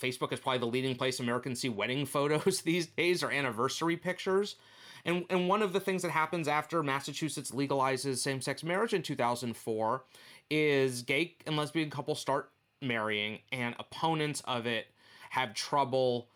Facebook 0.00 0.32
is 0.32 0.38
probably 0.38 0.58
the 0.58 0.66
leading 0.66 0.94
place 0.94 1.18
Americans 1.18 1.60
see 1.60 1.68
wedding 1.68 2.06
photos 2.06 2.60
these 2.60 2.86
days 2.86 3.22
or 3.22 3.30
anniversary 3.32 3.96
pictures. 3.96 4.56
And 5.04 5.24
and 5.30 5.48
one 5.48 5.62
of 5.62 5.72
the 5.72 5.80
things 5.80 6.02
that 6.02 6.10
happens 6.10 6.48
after 6.48 6.82
Massachusetts 6.82 7.52
legalizes 7.52 8.18
same-sex 8.18 8.64
marriage 8.64 8.92
in 8.92 9.02
2004 9.02 10.04
is 10.50 11.02
gay 11.02 11.36
and 11.46 11.56
lesbian 11.56 11.90
couples 11.90 12.20
start 12.20 12.50
marrying, 12.82 13.38
and 13.52 13.74
opponents 13.78 14.42
of 14.46 14.66
it 14.66 14.86
have 15.30 15.54
trouble 15.54 16.28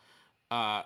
uh, 0.51 0.83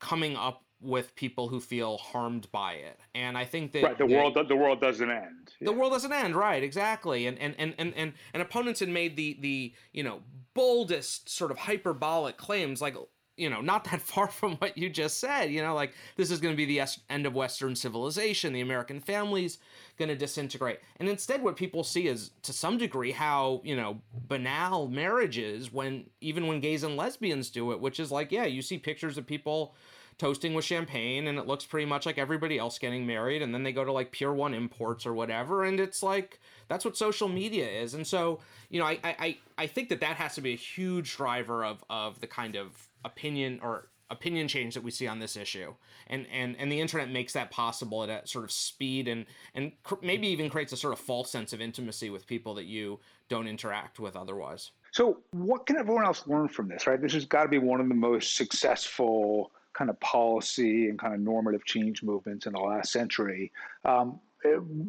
coming 0.00 0.36
up 0.36 0.64
with 0.80 1.14
people 1.14 1.48
who 1.48 1.60
feel 1.60 1.98
harmed 1.98 2.50
by 2.50 2.72
it. 2.72 2.98
And 3.14 3.36
I 3.36 3.44
think 3.44 3.72
that 3.72 3.82
right, 3.82 3.98
the 3.98 4.06
world 4.06 4.38
the 4.48 4.56
world 4.56 4.80
doesn't 4.80 5.10
end. 5.10 5.52
The 5.60 5.72
world 5.72 5.92
doesn't 5.92 6.12
end, 6.12 6.34
right, 6.34 6.62
exactly. 6.62 7.26
And 7.26 7.38
and, 7.38 7.54
and 7.58 7.74
and 7.78 7.92
and 7.94 8.12
and 8.32 8.42
opponents 8.42 8.80
had 8.80 8.88
made 8.88 9.16
the 9.16 9.36
the, 9.40 9.74
you 9.92 10.02
know, 10.02 10.20
boldest 10.54 11.28
sort 11.28 11.50
of 11.50 11.58
hyperbolic 11.58 12.36
claims 12.36 12.80
like 12.80 12.96
you 13.40 13.48
know, 13.48 13.60
not 13.60 13.84
that 13.84 14.00
far 14.12 14.28
from 14.28 14.56
what 14.56 14.76
you 14.76 14.90
just 14.90 15.18
said. 15.18 15.46
You 15.46 15.62
know, 15.62 15.74
like 15.74 15.94
this 16.16 16.30
is 16.30 16.40
going 16.40 16.52
to 16.52 16.56
be 16.56 16.66
the 16.66 16.86
end 17.08 17.26
of 17.26 17.34
Western 17.34 17.74
civilization. 17.74 18.52
The 18.52 18.60
American 18.60 19.00
family's 19.00 19.58
going 19.98 20.10
to 20.10 20.16
disintegrate. 20.16 20.80
And 20.98 21.08
instead, 21.08 21.42
what 21.42 21.56
people 21.56 21.82
see 21.82 22.06
is, 22.06 22.30
to 22.42 22.52
some 22.52 22.78
degree, 22.78 23.12
how 23.12 23.62
you 23.64 23.74
know 23.74 24.00
banal 24.28 24.88
marriage 24.88 25.38
is 25.38 25.72
when 25.72 26.04
even 26.20 26.46
when 26.46 26.60
gays 26.60 26.82
and 26.84 26.96
lesbians 26.96 27.50
do 27.50 27.72
it, 27.72 27.80
which 27.80 27.98
is 27.98 28.12
like, 28.12 28.30
yeah, 28.30 28.44
you 28.44 28.62
see 28.62 28.78
pictures 28.78 29.16
of 29.16 29.26
people 29.26 29.74
toasting 30.20 30.52
with 30.52 30.66
champagne 30.66 31.28
and 31.28 31.38
it 31.38 31.46
looks 31.46 31.64
pretty 31.64 31.86
much 31.86 32.04
like 32.04 32.18
everybody 32.18 32.58
else 32.58 32.78
getting 32.78 33.06
married 33.06 33.40
and 33.40 33.54
then 33.54 33.62
they 33.62 33.72
go 33.72 33.86
to 33.86 33.90
like 33.90 34.12
Pier 34.12 34.30
1 34.30 34.52
imports 34.52 35.06
or 35.06 35.14
whatever 35.14 35.64
and 35.64 35.80
it's 35.80 36.02
like 36.02 36.38
that's 36.68 36.84
what 36.84 36.94
social 36.94 37.26
media 37.26 37.66
is 37.66 37.94
and 37.94 38.06
so 38.06 38.38
you 38.68 38.78
know 38.78 38.84
I 38.84 38.98
I 39.02 39.38
I 39.56 39.66
think 39.66 39.88
that 39.88 40.00
that 40.00 40.16
has 40.16 40.34
to 40.34 40.42
be 40.42 40.52
a 40.52 40.56
huge 40.56 41.16
driver 41.16 41.64
of 41.64 41.82
of 41.88 42.20
the 42.20 42.26
kind 42.26 42.54
of 42.54 42.89
opinion 43.04 43.60
or 43.62 43.88
opinion 44.10 44.48
change 44.48 44.74
that 44.74 44.82
we 44.82 44.90
see 44.90 45.06
on 45.06 45.18
this 45.18 45.36
issue. 45.36 45.74
And 46.08 46.26
and 46.32 46.56
and 46.58 46.70
the 46.70 46.80
internet 46.80 47.10
makes 47.10 47.32
that 47.34 47.50
possible 47.50 48.02
at 48.02 48.10
a 48.10 48.26
sort 48.26 48.44
of 48.44 48.52
speed 48.52 49.08
and 49.08 49.26
and 49.54 49.72
cr- 49.82 49.94
maybe 50.02 50.28
even 50.28 50.50
creates 50.50 50.72
a 50.72 50.76
sort 50.76 50.92
of 50.92 50.98
false 50.98 51.30
sense 51.30 51.52
of 51.52 51.60
intimacy 51.60 52.10
with 52.10 52.26
people 52.26 52.54
that 52.54 52.64
you 52.64 52.98
don't 53.28 53.46
interact 53.46 54.00
with 54.00 54.16
otherwise. 54.16 54.72
So 54.92 55.18
what 55.30 55.66
can 55.66 55.76
everyone 55.76 56.04
else 56.04 56.26
learn 56.26 56.48
from 56.48 56.68
this 56.68 56.86
right? 56.86 57.00
This 57.00 57.14
has 57.14 57.24
got 57.24 57.44
to 57.44 57.48
be 57.48 57.58
one 57.58 57.80
of 57.80 57.88
the 57.88 57.94
most 57.94 58.36
successful 58.36 59.52
kind 59.72 59.88
of 59.88 59.98
policy 60.00 60.88
and 60.88 60.98
kind 60.98 61.14
of 61.14 61.20
normative 61.20 61.64
change 61.64 62.02
movements 62.02 62.46
in 62.46 62.52
the 62.52 62.58
last 62.58 62.92
century. 62.92 63.52
Um, 63.84 64.18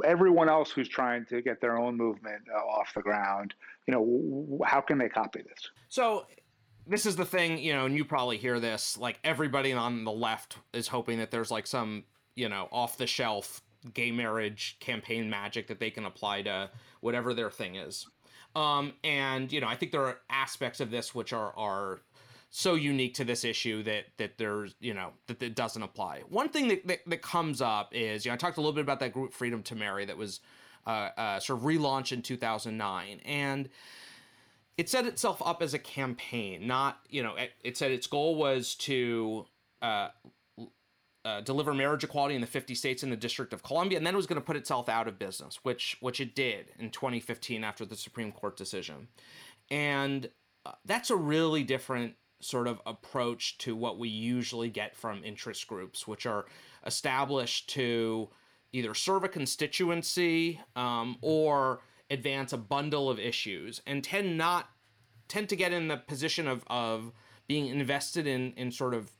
everyone 0.05 0.49
else 0.49 0.71
who's 0.71 0.87
trying 0.87 1.25
to 1.25 1.41
get 1.41 1.59
their 1.59 1.77
own 1.77 1.95
movement 1.97 2.41
uh, 2.51 2.57
off 2.57 2.93
the 2.95 3.01
ground 3.01 3.53
you 3.87 3.93
know 3.93 4.63
how 4.65 4.81
can 4.81 4.97
they 4.97 5.09
copy 5.09 5.41
this? 5.41 5.69
So 5.89 6.25
this 6.87 7.05
is 7.05 7.15
the 7.15 7.25
thing, 7.25 7.59
you 7.59 7.73
know, 7.73 7.85
and 7.85 7.95
you 7.95 8.05
probably 8.05 8.37
hear 8.37 8.59
this. 8.59 8.97
Like 8.97 9.19
everybody 9.23 9.73
on 9.73 10.03
the 10.03 10.11
left 10.11 10.57
is 10.73 10.87
hoping 10.87 11.19
that 11.19 11.31
there's 11.31 11.51
like 11.51 11.67
some, 11.67 12.03
you 12.35 12.49
know, 12.49 12.67
off 12.71 12.97
the 12.97 13.07
shelf 13.07 13.61
gay 13.93 14.11
marriage 14.11 14.77
campaign 14.79 15.29
magic 15.29 15.67
that 15.67 15.79
they 15.79 15.89
can 15.89 16.05
apply 16.05 16.43
to 16.43 16.69
whatever 17.01 17.33
their 17.33 17.49
thing 17.49 17.75
is. 17.75 18.07
Um, 18.55 18.93
and 19.03 19.51
you 19.51 19.61
know, 19.61 19.67
I 19.67 19.75
think 19.75 19.91
there 19.91 20.05
are 20.05 20.19
aspects 20.29 20.79
of 20.79 20.91
this 20.91 21.15
which 21.15 21.33
are 21.33 21.53
are 21.55 22.01
so 22.49 22.73
unique 22.73 23.13
to 23.13 23.23
this 23.23 23.45
issue 23.45 23.81
that 23.83 24.05
that 24.17 24.37
there's 24.37 24.75
you 24.79 24.93
know 24.93 25.11
that 25.27 25.39
that 25.39 25.55
doesn't 25.55 25.81
apply. 25.81 26.23
One 26.27 26.49
thing 26.49 26.67
that, 26.67 26.85
that, 26.87 26.99
that 27.07 27.21
comes 27.21 27.61
up 27.61 27.93
is 27.93 28.25
you 28.25 28.29
know 28.29 28.33
I 28.33 28.37
talked 28.37 28.57
a 28.57 28.61
little 28.61 28.73
bit 28.73 28.81
about 28.81 28.99
that 28.99 29.13
group 29.13 29.33
Freedom 29.33 29.63
to 29.63 29.75
Marry 29.75 30.05
that 30.05 30.17
was 30.17 30.41
uh, 30.85 31.09
uh, 31.17 31.39
sort 31.39 31.59
of 31.59 31.65
relaunched 31.65 32.11
in 32.11 32.21
2009 32.21 33.21
and 33.23 33.69
it 34.81 34.89
set 34.89 35.05
itself 35.05 35.43
up 35.45 35.61
as 35.61 35.75
a 35.75 35.79
campaign, 35.79 36.65
not 36.65 37.01
you 37.07 37.21
know. 37.21 37.35
It, 37.35 37.51
it 37.63 37.77
said 37.77 37.91
its 37.91 38.07
goal 38.07 38.33
was 38.35 38.73
to 38.77 39.45
uh, 39.79 40.07
uh, 41.23 41.41
deliver 41.41 41.71
marriage 41.71 42.03
equality 42.03 42.33
in 42.33 42.41
the 42.41 42.47
50 42.47 42.73
states 42.73 43.03
in 43.03 43.11
the 43.11 43.15
District 43.15 43.53
of 43.53 43.61
Columbia, 43.61 43.99
and 43.99 44.07
then 44.07 44.15
it 44.15 44.17
was 44.17 44.25
going 44.25 44.41
to 44.41 44.45
put 44.45 44.55
itself 44.55 44.89
out 44.89 45.07
of 45.07 45.19
business, 45.19 45.59
which 45.61 45.97
which 45.99 46.19
it 46.19 46.33
did 46.33 46.71
in 46.79 46.89
2015 46.89 47.63
after 47.63 47.85
the 47.85 47.95
Supreme 47.95 48.31
Court 48.31 48.57
decision, 48.57 49.07
and 49.69 50.31
uh, 50.65 50.71
that's 50.83 51.11
a 51.11 51.15
really 51.15 51.63
different 51.63 52.15
sort 52.39 52.67
of 52.67 52.81
approach 52.87 53.59
to 53.59 53.75
what 53.75 53.99
we 53.99 54.09
usually 54.09 54.71
get 54.71 54.95
from 54.95 55.23
interest 55.23 55.67
groups, 55.67 56.07
which 56.07 56.25
are 56.25 56.47
established 56.87 57.69
to 57.69 58.29
either 58.73 58.95
serve 58.95 59.23
a 59.23 59.29
constituency 59.29 60.59
um, 60.75 61.17
or 61.21 61.81
advance 62.11 62.53
a 62.53 62.57
bundle 62.57 63.09
of 63.09 63.17
issues 63.17 63.81
and 63.87 64.03
tend 64.03 64.37
not 64.37 64.69
tend 65.27 65.49
to 65.49 65.55
get 65.55 65.73
in 65.73 65.87
the 65.87 65.97
position 65.97 66.47
of 66.47 66.63
of 66.67 67.11
being 67.47 67.65
invested 67.67 68.27
in 68.27 68.53
in 68.53 68.71
sort 68.71 68.93
of 68.93 69.11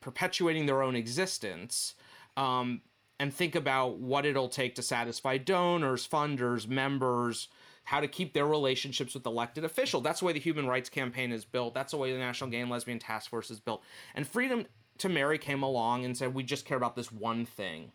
perpetuating 0.00 0.64
their 0.64 0.82
own 0.82 0.96
existence 0.96 1.94
um, 2.36 2.80
and 3.18 3.34
think 3.34 3.54
about 3.54 3.98
what 3.98 4.24
it'll 4.24 4.48
take 4.48 4.74
to 4.76 4.82
satisfy 4.82 5.36
donors, 5.36 6.08
funders, 6.08 6.66
members, 6.66 7.48
how 7.84 8.00
to 8.00 8.08
keep 8.08 8.32
their 8.32 8.46
relationships 8.46 9.12
with 9.12 9.26
elected 9.26 9.64
officials. 9.64 10.02
That's 10.02 10.20
the 10.20 10.26
way 10.26 10.32
the 10.32 10.40
Human 10.40 10.66
Rights 10.66 10.88
Campaign 10.88 11.32
is 11.32 11.44
built. 11.44 11.74
That's 11.74 11.90
the 11.90 11.98
way 11.98 12.12
the 12.12 12.18
National 12.18 12.48
Gay 12.48 12.60
and 12.60 12.70
Lesbian 12.70 12.98
Task 12.98 13.28
Force 13.28 13.50
is 13.50 13.60
built. 13.60 13.82
And 14.14 14.26
Freedom 14.26 14.64
to 14.98 15.08
Marry 15.10 15.36
came 15.36 15.62
along 15.62 16.04
and 16.04 16.16
said, 16.16 16.32
we 16.32 16.42
just 16.42 16.64
care 16.64 16.78
about 16.78 16.96
this 16.96 17.12
one 17.12 17.44
thing. 17.44 17.92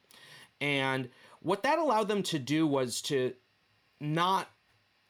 And 0.61 1.09
what 1.41 1.63
that 1.63 1.79
allowed 1.79 2.07
them 2.07 2.23
to 2.23 2.39
do 2.39 2.67
was 2.67 3.01
to 3.03 3.33
not 4.05 4.49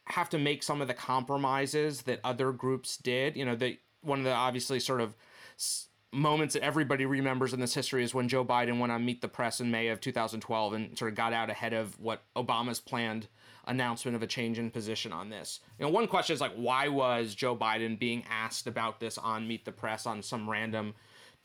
have 0.07 0.29
to 0.29 0.39
make 0.39 0.63
some 0.63 0.81
of 0.81 0.87
the 0.87 0.93
compromises 0.93 2.03
that 2.03 2.19
other 2.23 2.51
groups 2.51 2.97
did. 2.97 3.35
You 3.35 3.45
know, 3.45 3.55
the 3.55 3.79
one 4.01 4.19
of 4.19 4.25
the 4.25 4.33
obviously 4.33 4.79
sort 4.79 5.01
of 5.01 5.15
moments 6.11 6.53
that 6.53 6.63
everybody 6.63 7.05
remembers 7.05 7.53
in 7.53 7.59
this 7.59 7.73
history 7.73 8.03
is 8.03 8.13
when 8.13 8.29
Joe 8.29 8.45
Biden 8.45 8.79
went 8.79 8.91
on 8.91 9.05
Meet 9.05 9.21
the 9.21 9.27
Press 9.27 9.59
in 9.59 9.69
May 9.69 9.89
of 9.89 9.99
2012 9.99 10.73
and 10.73 10.97
sort 10.97 11.11
of 11.11 11.17
got 11.17 11.33
out 11.33 11.49
ahead 11.49 11.73
of 11.73 11.99
what 11.99 12.23
Obama's 12.35 12.79
planned 12.79 13.27
announcement 13.67 14.15
of 14.15 14.23
a 14.23 14.27
change 14.27 14.57
in 14.57 14.71
position 14.71 15.11
on 15.11 15.29
this. 15.29 15.59
You 15.77 15.85
know, 15.85 15.91
one 15.91 16.07
question 16.07 16.33
is 16.33 16.41
like, 16.41 16.53
why 16.53 16.87
was 16.87 17.35
Joe 17.35 17.55
Biden 17.55 17.99
being 17.99 18.23
asked 18.29 18.67
about 18.67 18.99
this 18.99 19.17
on 19.17 19.47
Meet 19.47 19.65
the 19.65 19.71
Press 19.71 20.05
on 20.05 20.21
some 20.21 20.49
random 20.49 20.93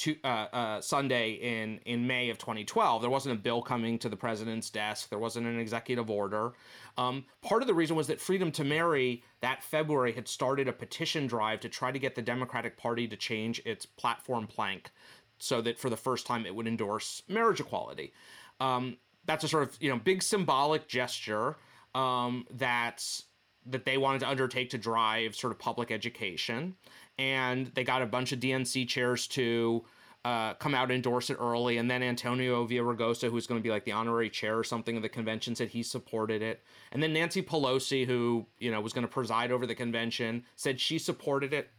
to, 0.01 0.17
uh, 0.25 0.47
uh, 0.53 0.81
Sunday 0.81 1.33
in 1.33 1.79
in 1.85 2.07
May 2.07 2.31
of 2.31 2.39
2012. 2.39 3.03
There 3.03 3.11
wasn't 3.11 3.39
a 3.39 3.39
bill 3.39 3.63
coming 3.63 3.99
to 3.99 4.09
the 4.09 4.17
president's 4.17 4.71
desk. 4.71 5.11
There 5.11 5.19
wasn't 5.19 5.47
an 5.47 5.59
executive 5.59 6.11
order. 6.11 6.53
Um, 6.97 7.25
part 7.43 7.63
of 7.63 7.69
the 7.69 7.75
reason 7.75 7.97
was 7.97 8.07
that 8.07 8.21
Freedom 8.21 8.51
to 8.53 8.65
Marry 8.65 9.23
that 9.41 9.63
February 9.63 10.13
had 10.13 10.27
started 10.27 10.69
a 10.69 10.73
petition 10.73 11.27
drive 11.27 11.61
to 11.61 11.69
try 11.69 11.93
to 11.93 11.99
get 11.99 12.15
the 12.15 12.23
Democratic 12.23 12.77
Party 12.77 13.07
to 13.09 13.17
change 13.17 13.61
its 13.65 13.85
platform 13.85 14.47
plank 14.47 14.91
so 15.39 15.61
that 15.61 15.79
for 15.79 15.91
the 15.91 15.97
first 15.97 16.27
time 16.27 16.47
it 16.47 16.55
would 16.55 16.67
endorse 16.67 17.23
marriage 17.29 17.61
equality. 17.61 18.13
Um, 18.59 18.97
that's 19.27 19.45
a 19.45 19.49
sort 19.49 19.65
of 19.65 19.77
you 19.81 19.91
know 19.91 19.99
big 19.99 20.23
symbolic 20.23 20.89
gesture 20.89 21.57
um, 21.95 22.47
that's 22.51 23.25
that 23.67 23.85
they 23.85 23.99
wanted 23.99 24.21
to 24.21 24.29
undertake 24.29 24.71
to 24.71 24.79
drive 24.79 25.35
sort 25.37 25.53
of 25.53 25.59
public 25.59 25.91
education 25.91 26.75
and 27.21 27.67
they 27.75 27.85
got 27.85 28.01
a 28.01 28.07
bunch 28.07 28.33
of 28.33 28.41
DNC 28.41 28.89
chairs 28.89 29.27
to 29.29 29.85
uh, 30.25 30.55
come 30.55 30.75
out 30.75 30.85
and 30.85 30.93
endorse 30.93 31.29
it 31.29 31.37
early. 31.39 31.77
And 31.77 31.91
then 31.91 32.03
Antonio 32.03 32.67
Villaraigosa, 32.67 33.31
who's 33.31 33.47
going 33.47 33.61
to 33.61 33.63
be 33.63 33.71
like 33.71 33.85
the 33.85 33.93
honorary 33.93 34.31
chair 34.31 34.59
or 34.59 34.65
something 34.65 34.97
of 34.97 35.03
the 35.03 35.09
convention, 35.09 35.55
said 35.55 35.69
he 35.69 35.83
supported 35.83 36.41
it. 36.41 36.63
And 36.93 37.03
then 37.03 37.13
Nancy 37.13 37.43
Pelosi, 37.43 38.07
who 38.07 38.47
you 38.59 38.71
know 38.71 38.81
was 38.81 38.95
going 38.95 39.07
to 39.07 39.13
preside 39.13 39.53
over 39.53 39.67
the 39.67 39.75
convention, 39.75 40.45
said 40.57 40.81
she 40.81 40.99
supported 40.99 41.53
it. 41.53 41.71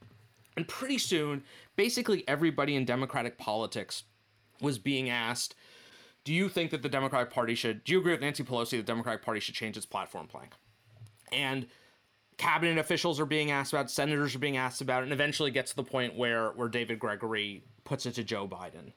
And 0.58 0.68
pretty 0.68 0.98
soon, 0.98 1.44
basically 1.76 2.28
everybody 2.28 2.76
in 2.76 2.86
Democratic 2.86 3.38
politics 3.38 4.04
was 4.60 4.78
being 4.78 5.10
asked, 5.10 5.56
"Do 6.24 6.34
you 6.34 6.50
think 6.50 6.70
that 6.70 6.84
the 6.84 6.90
Democratic 6.90 7.34
Party 7.34 7.56
should? 7.56 7.84
Do 7.84 7.94
you 7.94 8.00
agree 8.00 8.12
with 8.12 8.22
Nancy 8.22 8.44
Pelosi? 8.44 8.72
That 8.72 8.78
the 8.78 8.84
Democratic 8.84 9.24
Party 9.24 9.40
should 9.40 9.56
change 9.56 9.78
its 9.78 9.86
platform 9.86 10.28
plank?" 10.28 10.54
And 11.32 11.68
cabinet 12.38 12.78
officials 12.78 13.20
are 13.20 13.26
being 13.26 13.52
asked 13.52 13.74
about, 13.74 13.92
senators 13.92 14.36
are 14.36 14.40
being 14.40 14.58
asked 14.58 14.82
about, 14.82 15.02
it, 15.02 15.06
and 15.06 15.14
eventually 15.14 15.52
gets 15.52 15.72
to 15.72 15.76
the 15.76 15.84
point 15.84 16.16
where 16.16 16.50
where 16.52 16.70
David 16.70 17.00
Gregory 17.00 17.64
puts 17.84 18.06
it 18.06 18.16
to 18.16 18.24
Joe 18.24 18.48
Biden. 18.48 18.94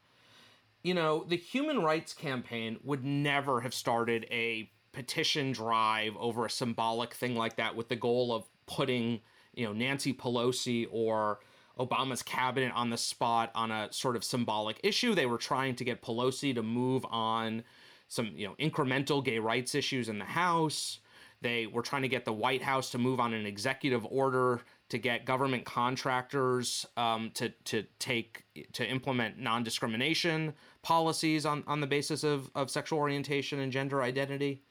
You 0.83 0.95
know, 0.95 1.25
the 1.27 1.37
Human 1.37 1.81
Rights 1.81 2.13
Campaign 2.13 2.79
would 2.83 3.05
never 3.05 3.61
have 3.61 3.73
started 3.73 4.27
a 4.31 4.71
petition 4.93 5.53
drive 5.53 6.17
over 6.19 6.47
a 6.47 6.51
symbolic 6.51 7.15
thing 7.15 7.35
like 7.35 7.57
that 7.57 7.75
with 7.75 7.89
the 7.89 7.97
goal 7.97 8.35
of 8.35 8.45
putting, 8.67 9.21
you 9.55 9.67
know, 9.67 9.73
Nancy 9.73 10.13
Pelosi 10.13 10.87
or 10.91 11.41
Obama's 11.79 12.23
cabinet 12.23 12.73
on 12.75 12.91
the 12.91 12.97
spot 12.97 13.51
on 13.55 13.71
a 13.71 13.93
sort 13.93 14.15
of 14.15 14.25
symbolic 14.25 14.79
issue. 14.85 15.15
They 15.15 15.27
were 15.27 15.39
trying 15.39 15.75
to 15.77 15.85
get 15.85 16.03
Pelosi 16.03 16.55
to 16.55 16.63
move 16.63 17.05
on 17.11 17.65
some, 18.09 18.33
you 18.37 18.47
know, 18.47 18.55
incremental 18.61 19.25
gay 19.25 19.39
rights 19.39 19.75
issues 19.75 20.09
in 20.09 20.19
the 20.19 20.25
House. 20.25 21.01
They 21.45 21.67
were 21.67 21.83
trying 21.83 22.01
to 22.01 22.09
get 22.09 22.25
the 22.25 22.33
White 22.33 22.63
House 22.63 22.89
to 22.93 22.99
move 22.99 23.21
on 23.21 23.35
an 23.35 23.45
executive 23.45 24.07
order 24.07 24.63
to 24.89 24.97
get 24.97 25.27
government 25.27 25.67
contractors 25.67 26.87
um, 26.97 27.33
to 27.35 27.51
to 27.65 27.85
take 27.99 28.47
to 28.73 28.89
implement 28.89 29.39
non-discrimination 29.39 30.55
policies 30.81 31.45
on 31.45 31.63
on 31.67 31.83
the 31.83 31.87
basis 31.87 32.25
of 32.25 32.51
of 32.55 32.71
sexual 32.71 32.99
orientation 32.99 33.61
and 33.61 33.71
gender 33.71 34.03
identity. 34.03 34.63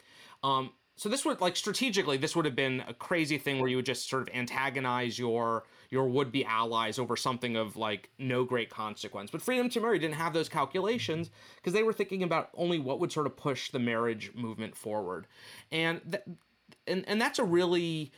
Um, 0.41 0.71
so 0.95 1.09
this 1.09 1.23
would 1.25 1.41
like 1.41 1.55
strategically 1.55 2.17
this 2.17 2.35
would 2.35 2.45
have 2.45 2.55
been 2.55 2.83
a 2.87 2.93
crazy 2.95 3.37
thing 3.37 3.59
where 3.59 3.69
you 3.69 3.75
would 3.75 3.85
just 3.85 4.09
sort 4.09 4.23
of 4.23 4.29
antagonize 4.33 5.19
your 5.19 5.65
your 5.91 6.07
would-be 6.07 6.43
allies 6.43 6.97
over 6.97 7.15
something 7.15 7.55
of 7.55 7.77
like 7.77 8.09
no 8.17 8.43
great 8.43 8.71
consequence 8.71 9.29
but 9.29 9.41
freedom 9.41 9.69
to 9.69 9.79
marry 9.79 9.99
didn't 9.99 10.15
have 10.15 10.33
those 10.33 10.49
calculations 10.49 11.29
because 11.57 11.73
they 11.73 11.83
were 11.83 11.93
thinking 11.93 12.23
about 12.23 12.49
only 12.55 12.79
what 12.79 12.99
would 12.99 13.11
sort 13.11 13.25
of 13.25 13.35
push 13.35 13.71
the 13.71 13.79
marriage 13.79 14.31
movement 14.35 14.75
forward 14.75 15.27
and 15.71 16.01
th- 16.11 16.23
and 16.87 17.03
and 17.07 17.19
that's 17.19 17.39
a 17.39 17.43
really 17.43 18.11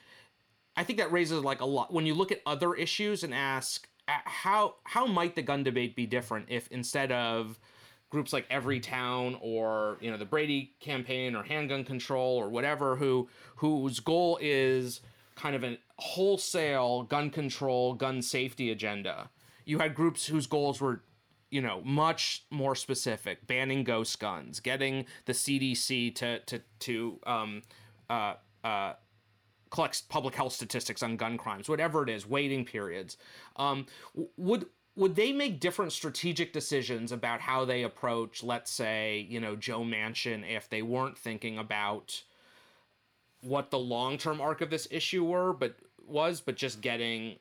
I 0.76 0.84
think 0.84 1.00
that 1.00 1.12
raises 1.12 1.44
like 1.44 1.62
a 1.62 1.66
lot 1.66 1.94
when 1.94 2.06
you 2.06 2.14
look 2.14 2.32
at 2.32 2.42
other 2.46 2.74
issues 2.74 3.24
and 3.24 3.34
ask 3.34 3.88
uh, 4.08 4.14
how 4.26 4.76
how 4.84 5.06
might 5.06 5.36
the 5.36 5.42
gun 5.42 5.64
debate 5.64 5.96
be 5.96 6.06
different 6.06 6.48
if 6.50 6.68
instead 6.70 7.12
of 7.12 7.60
groups 8.10 8.34
like 8.34 8.48
Everytown 8.50 9.38
or 9.42 9.98
you 10.02 10.12
know 10.12 10.18
the 10.18 10.26
Brady 10.26 10.74
campaign 10.80 11.36
or 11.36 11.44
handgun 11.44 11.84
control 11.84 12.38
or 12.38 12.50
whatever 12.50 12.96
who 12.96 13.28
whose 13.58 14.00
goal 14.00 14.38
is 14.42 15.02
kind 15.36 15.56
of 15.56 15.64
a 15.64 15.78
wholesale 15.98 17.04
gun 17.04 17.30
control 17.30 17.94
gun 17.94 18.22
safety 18.22 18.72
agenda 18.72 19.30
you 19.66 19.80
had 19.80 19.96
groups 19.96 20.28
whose 20.28 20.48
goals 20.48 20.80
were 20.80 21.02
you 21.52 21.62
know 21.62 21.82
much 21.84 22.46
more 22.52 22.76
specific 22.76 23.48
banning 23.48 23.84
ghost 23.84 24.20
guns 24.20 24.60
getting 24.60 25.06
the 25.26 25.34
CDC 25.34 26.14
to 26.16 26.40
to 26.40 26.62
to 26.80 27.20
um, 27.26 27.62
uh, 28.10 28.34
uh, 28.66 28.94
collects 29.70 30.02
public 30.02 30.36
health 30.36 30.54
statistics 30.54 31.04
on 31.04 31.16
gun 31.16 31.38
crimes, 31.38 31.70
whatever 31.70 32.04
it 32.04 32.10
is, 32.10 32.28
waiting 32.28 32.66
periods. 32.66 33.18
Um, 33.56 33.86
would 34.36 34.66
would 34.98 35.16
they 35.16 35.34
make 35.34 35.60
different 35.60 35.92
strategic 35.92 36.54
decisions 36.54 37.12
about 37.12 37.42
how 37.42 37.66
they 37.66 37.84
approach, 37.84 38.42
let's 38.42 38.72
say, 38.72 39.28
you 39.30 39.42
know, 39.42 39.58
Joe 39.58 39.82
Manchin, 39.82 40.50
if 40.50 40.70
they 40.70 40.82
weren't 40.82 41.18
thinking 41.18 41.58
about 41.58 42.24
what 43.42 43.72
the 43.72 43.78
long 43.80 44.18
term 44.18 44.40
arc 44.40 44.62
of 44.62 44.70
this 44.70 44.88
issue 44.90 45.26
were, 45.26 45.54
but 45.54 45.76
was, 46.08 46.40
but 46.42 46.56
just 46.56 46.82
getting 46.82 47.36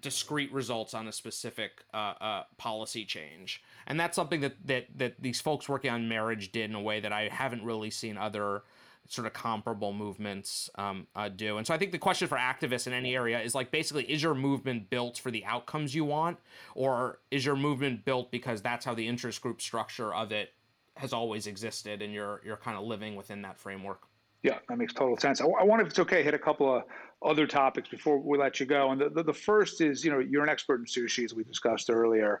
discrete 0.00 0.52
results 0.52 0.94
on 0.94 1.08
a 1.08 1.12
specific 1.12 1.84
uh, 1.94 2.14
uh, 2.20 2.42
policy 2.56 3.04
change, 3.04 3.62
and 3.86 3.98
that's 3.98 4.16
something 4.16 4.40
that 4.40 4.54
that 4.66 4.86
that 4.96 5.14
these 5.20 5.40
folks 5.40 5.68
working 5.68 5.90
on 5.90 6.08
marriage 6.08 6.52
did 6.52 6.68
in 6.68 6.76
a 6.76 6.80
way 6.80 7.00
that 7.00 7.12
I 7.12 7.28
haven't 7.28 7.64
really 7.64 7.90
seen 7.90 8.16
other 8.16 8.62
sort 9.08 9.26
of 9.26 9.32
comparable 9.32 9.92
movements 9.92 10.70
um, 10.76 11.06
uh, 11.16 11.28
do. 11.28 11.56
And 11.56 11.66
so 11.66 11.74
I 11.74 11.78
think 11.78 11.92
the 11.92 11.98
question 11.98 12.28
for 12.28 12.36
activists 12.36 12.86
in 12.86 12.92
any 12.92 13.14
area 13.14 13.40
is 13.40 13.54
like 13.54 13.70
basically, 13.70 14.04
is 14.04 14.22
your 14.22 14.34
movement 14.34 14.90
built 14.90 15.18
for 15.18 15.30
the 15.30 15.44
outcomes 15.46 15.94
you 15.94 16.04
want, 16.04 16.38
or 16.74 17.18
is 17.30 17.44
your 17.44 17.56
movement 17.56 18.04
built 18.04 18.30
because 18.30 18.60
that's 18.62 18.84
how 18.84 18.94
the 18.94 19.08
interest 19.08 19.40
group 19.40 19.60
structure 19.60 20.14
of 20.14 20.30
it 20.30 20.52
has 20.94 21.12
always 21.12 21.46
existed, 21.46 22.02
and 22.02 22.12
you're 22.12 22.40
you're 22.44 22.56
kind 22.56 22.76
of 22.76 22.84
living 22.84 23.16
within 23.16 23.42
that 23.42 23.58
framework? 23.58 24.02
Yeah, 24.42 24.58
that 24.68 24.78
makes 24.78 24.92
total 24.92 25.16
sense. 25.16 25.40
I, 25.40 25.46
I 25.46 25.64
want, 25.64 25.82
if 25.82 25.88
it's 25.88 25.98
okay, 25.98 26.22
hit 26.22 26.34
a 26.34 26.38
couple 26.38 26.76
of 26.76 26.84
other 27.22 27.46
topics 27.46 27.88
before 27.88 28.18
we 28.18 28.38
let 28.38 28.60
you 28.60 28.66
go. 28.66 28.92
And 28.92 29.00
the, 29.00 29.08
the, 29.08 29.22
the 29.24 29.32
first 29.32 29.80
is, 29.80 30.04
you 30.04 30.12
know, 30.12 30.20
you're 30.20 30.44
an 30.44 30.48
expert 30.48 30.78
in 30.78 30.84
sushi, 30.84 31.24
as 31.24 31.34
we 31.34 31.42
discussed 31.42 31.90
earlier. 31.90 32.40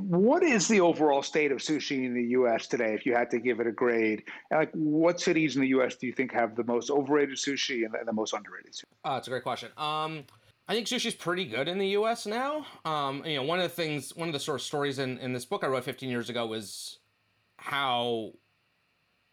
What 0.00 0.42
is 0.42 0.66
the 0.66 0.80
overall 0.80 1.22
state 1.22 1.52
of 1.52 1.58
sushi 1.58 2.04
in 2.04 2.14
the 2.14 2.24
U.S. 2.30 2.66
today, 2.66 2.92
if 2.92 3.06
you 3.06 3.14
had 3.14 3.30
to 3.30 3.38
give 3.38 3.60
it 3.60 3.68
a 3.68 3.72
grade? 3.72 4.24
Like, 4.50 4.70
what 4.72 5.20
cities 5.20 5.54
in 5.54 5.62
the 5.62 5.68
U.S. 5.68 5.94
do 5.94 6.08
you 6.08 6.12
think 6.12 6.32
have 6.32 6.56
the 6.56 6.64
most 6.64 6.90
overrated 6.90 7.36
sushi 7.36 7.84
and 7.84 7.94
the, 8.04 8.12
most 8.12 8.32
underrated 8.32 8.72
sushi? 8.72 8.84
Uh, 9.04 9.14
that's 9.14 9.28
a 9.28 9.30
great 9.30 9.44
question. 9.44 9.68
Um, 9.76 10.24
I 10.66 10.74
think 10.74 10.88
sushi's 10.88 11.14
pretty 11.14 11.44
good 11.44 11.68
in 11.68 11.78
the 11.78 11.88
U.S. 11.88 12.26
now. 12.26 12.66
Um, 12.84 13.24
you 13.24 13.36
know, 13.36 13.44
one 13.44 13.60
of 13.60 13.64
the 13.64 13.74
things, 13.74 14.14
one 14.16 14.28
of 14.28 14.32
the 14.32 14.40
sort 14.40 14.56
of 14.56 14.62
stories 14.62 14.98
in, 14.98 15.18
in 15.18 15.32
this 15.32 15.44
book 15.44 15.62
I 15.62 15.68
wrote 15.68 15.84
15 15.84 16.08
years 16.08 16.28
ago 16.28 16.46
was 16.46 16.98
how 17.56 18.32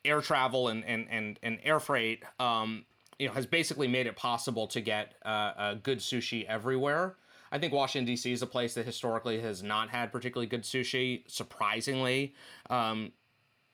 air 0.06 0.22
travel 0.22 0.68
and 0.68 0.84
and 0.86 1.08
and, 1.10 1.40
and 1.42 1.60
air 1.64 1.80
freight, 1.80 2.24
um, 2.40 2.86
you 3.18 3.28
know, 3.28 3.34
has 3.34 3.48
basically 3.48 3.88
made 3.88 4.06
it 4.06 4.16
possible 4.16 4.68
to 4.68 4.82
get 4.82 5.16
uh, 5.26 5.76
good 5.76 5.98
sushi 5.98 6.46
everywhere. 6.46 7.16
I 7.52 7.60
think 7.60 7.74
Washington 7.74 8.06
D.C. 8.06 8.32
is 8.32 8.42
a 8.42 8.48
place 8.48 8.74
that 8.76 8.86
historically 8.86 9.42
has 9.42 9.62
not 9.62 9.90
had 9.90 10.12
particularly 10.12 10.48
good 10.48 10.64
sushi. 10.64 11.24
Surprisingly, 11.30 12.34
um, 12.70 13.12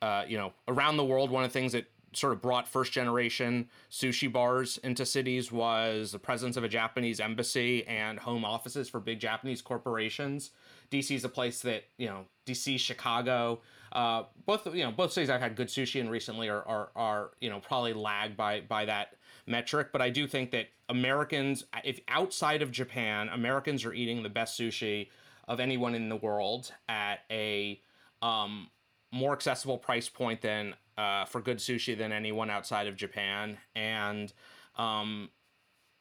uh, 0.02 0.24
you 0.28 0.38
know, 0.38 0.54
around 0.68 0.98
the 0.98 1.06
world, 1.06 1.30
one 1.30 1.44
of 1.44 1.50
the 1.50 1.54
things 1.54 1.74
that 1.74 1.86
sort 2.14 2.34
of 2.34 2.42
brought 2.42 2.68
first 2.68 2.92
generation 2.92 3.70
sushi 3.92 4.32
bars 4.32 4.78
into 4.80 5.06
cities 5.06 5.52
was 5.52 6.12
the 6.12 6.20
presence 6.20 6.58
of 6.58 6.64
a 6.64 6.68
Japanese 6.68 7.20
embassy 7.20 7.86
and 7.86 8.20
home 8.20 8.44
offices 8.44 8.90
for 8.90 9.00
big 9.00 9.20
Japanese 9.20 9.62
corporations. 9.62 10.52
DC 10.92 11.16
is 11.16 11.24
a 11.24 11.30
place 11.30 11.62
that 11.62 11.84
you 11.98 12.08
know, 12.08 12.26
DC, 12.46 12.80
Chicago, 12.80 13.62
uh, 13.92 14.24
both 14.46 14.66
you 14.74 14.84
know 14.84 14.92
both 14.92 15.12
cities 15.12 15.30
I've 15.30 15.42
had 15.42 15.56
good 15.56 15.68
sushi 15.68 16.00
in 16.00 16.10
recently 16.10 16.50
are, 16.50 16.64
are 16.68 16.90
are 16.96 17.32
you 17.40 17.50
know 17.50 17.60
probably 17.60 17.94
lagged 17.94 18.36
by 18.36 18.62
by 18.62 18.86
that 18.86 19.17
metric. 19.48 19.90
But 19.92 20.02
I 20.02 20.10
do 20.10 20.28
think 20.28 20.52
that 20.52 20.68
Americans, 20.90 21.66
if 21.84 22.00
outside 22.08 22.62
of 22.62 22.72
Japan, 22.72 23.30
Americans 23.30 23.86
are 23.86 23.94
eating 23.94 24.24
the 24.24 24.30
best 24.30 24.60
sushi 24.60 25.10
of 25.48 25.60
anyone 25.60 25.96
in 25.96 26.10
the 26.10 26.16
world 26.16 26.72
at 26.90 27.20
a 27.32 27.82
um, 28.22 28.70
more 29.12 29.34
accessible 29.34 29.78
price 29.78 30.10
point 30.10 30.42
than 30.42 30.76
uh, 30.98 31.26
for 31.26 31.42
good 31.42 31.58
sushi 31.58 31.98
than 31.98 32.12
anyone 32.12 32.50
outside 32.50 32.88
of 32.88 32.96
Japan, 32.96 33.58
and 33.76 34.34
um, 34.78 35.30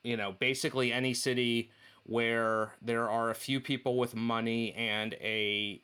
you 0.02 0.16
know, 0.16 0.32
basically 0.38 0.92
any 0.92 1.14
city 1.14 1.70
where 2.04 2.72
there 2.80 3.10
are 3.10 3.30
a 3.30 3.34
few 3.34 3.60
people 3.60 3.98
with 3.98 4.14
money 4.14 4.72
and 4.74 5.14
a 5.14 5.82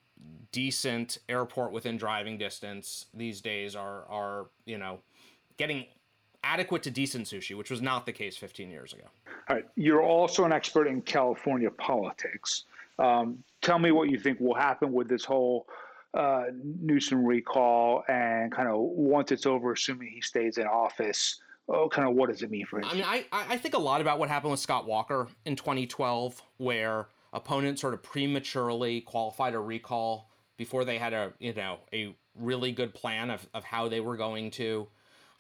decent 0.53 1.18
airport 1.29 1.72
within 1.72 1.96
driving 1.96 2.38
distance 2.38 3.07
these 3.12 3.40
days 3.40 3.75
are 3.75 4.05
are 4.09 4.46
you 4.64 4.79
know 4.79 5.01
getting 5.57 5.87
adequate 6.44 6.83
to 6.85 6.90
decent 6.90 7.26
sushi, 7.26 7.57
which 7.57 7.70
was 7.70 7.81
not 7.81 8.07
the 8.07 8.12
case 8.12 8.37
15 8.37 8.70
years 8.70 8.92
ago. 8.92 9.05
All 9.48 9.57
right, 9.57 9.64
you're 9.76 10.02
also 10.02 10.44
an 10.44 10.52
expert 10.52 10.87
in 10.87 11.02
California 11.02 11.70
politics. 11.70 12.64
Um, 12.98 13.42
tell 13.61 13.78
me 13.78 13.90
what 13.90 14.11
you 14.11 14.18
think 14.18 14.40
will 14.40 14.55
happen 14.55 14.92
with 14.92 15.09
this 15.09 15.24
whole 15.24 15.66
uh, 16.14 16.44
Newsom 16.81 17.24
recall, 17.24 18.05
and 18.09 18.52
kind 18.52 18.68
of 18.68 18.76
once 18.78 19.33
it's 19.33 19.46
over, 19.46 19.72
assuming 19.72 20.09
he 20.09 20.20
stays 20.20 20.59
in 20.59 20.66
office. 20.66 21.40
Oh, 21.68 21.88
kind 21.88 22.09
of 22.09 22.14
what 22.14 22.28
does 22.28 22.42
it 22.42 22.50
mean 22.50 22.66
for 22.66 22.81
him? 22.81 22.87
I 22.87 22.94
mean, 22.94 23.05
I, 23.07 23.24
I 23.33 23.57
think 23.57 23.74
a 23.74 23.78
lot 23.78 24.00
about 24.00 24.18
what 24.18 24.28
happened 24.28 24.50
with 24.50 24.61
Scott 24.61 24.87
Walker 24.87 25.28
in 25.46 25.57
2012, 25.57 26.42
where 26.59 27.07
opponents 27.33 27.81
sort 27.81 27.94
of 27.94 28.02
prematurely 28.02 29.00
qualified 29.00 29.55
a 29.55 29.61
recall 29.61 30.28
before 30.59 30.85
they 30.85 30.98
had 30.98 31.12
a 31.12 31.33
you 31.38 31.55
know 31.55 31.78
a 31.92 32.14
really 32.38 32.72
good 32.72 32.94
plan 32.94 33.31
of, 33.31 33.46
of 33.55 33.64
how 33.64 33.88
they 33.88 34.00
were 34.00 34.16
going 34.16 34.50
to 34.50 34.87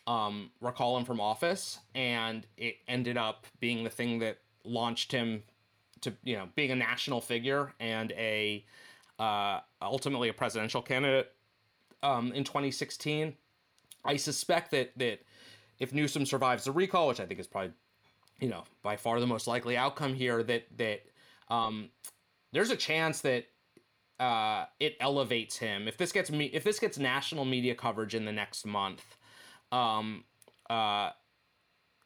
um, 0.06 0.50
recall 0.60 0.96
him 0.96 1.04
from 1.04 1.20
office, 1.20 1.78
and 1.94 2.46
it 2.56 2.76
ended 2.88 3.16
up 3.16 3.46
being 3.60 3.84
the 3.84 3.90
thing 3.90 4.18
that 4.20 4.38
launched 4.64 5.12
him 5.12 5.42
to 6.00 6.12
you 6.24 6.36
know 6.36 6.48
being 6.56 6.70
a 6.70 6.76
national 6.76 7.20
figure 7.20 7.72
and 7.80 8.12
a 8.12 8.64
uh, 9.18 9.60
ultimately 9.80 10.28
a 10.28 10.32
presidential 10.32 10.82
candidate 10.82 11.32
um, 12.02 12.32
in 12.32 12.44
2016. 12.44 13.34
I 14.04 14.16
suspect 14.16 14.70
that 14.72 14.96
that 14.98 15.20
if 15.78 15.92
Newsom 15.92 16.26
survives 16.26 16.64
the 16.64 16.72
recall, 16.72 17.08
which 17.08 17.20
I 17.20 17.26
think 17.26 17.38
is 17.38 17.46
probably 17.46 17.72
you 18.40 18.48
know 18.48 18.64
by 18.82 18.96
far 18.96 19.20
the 19.20 19.26
most 19.26 19.46
likely 19.46 19.76
outcome 19.76 20.14
here, 20.14 20.42
that 20.42 20.64
that 20.78 21.02
um, 21.48 21.90
there's 22.52 22.70
a 22.70 22.76
chance 22.76 23.20
that 23.20 23.46
uh, 24.18 24.66
it 24.80 24.96
elevates 25.00 25.56
him. 25.58 25.86
If 25.86 25.96
this 25.96 26.12
gets 26.12 26.30
me, 26.30 26.46
if 26.46 26.64
this 26.64 26.78
gets 26.78 26.98
national 26.98 27.44
media 27.44 27.74
coverage 27.74 28.14
in 28.14 28.24
the 28.24 28.32
next 28.32 28.66
month, 28.66 29.16
um, 29.72 30.24
uh, 30.70 31.10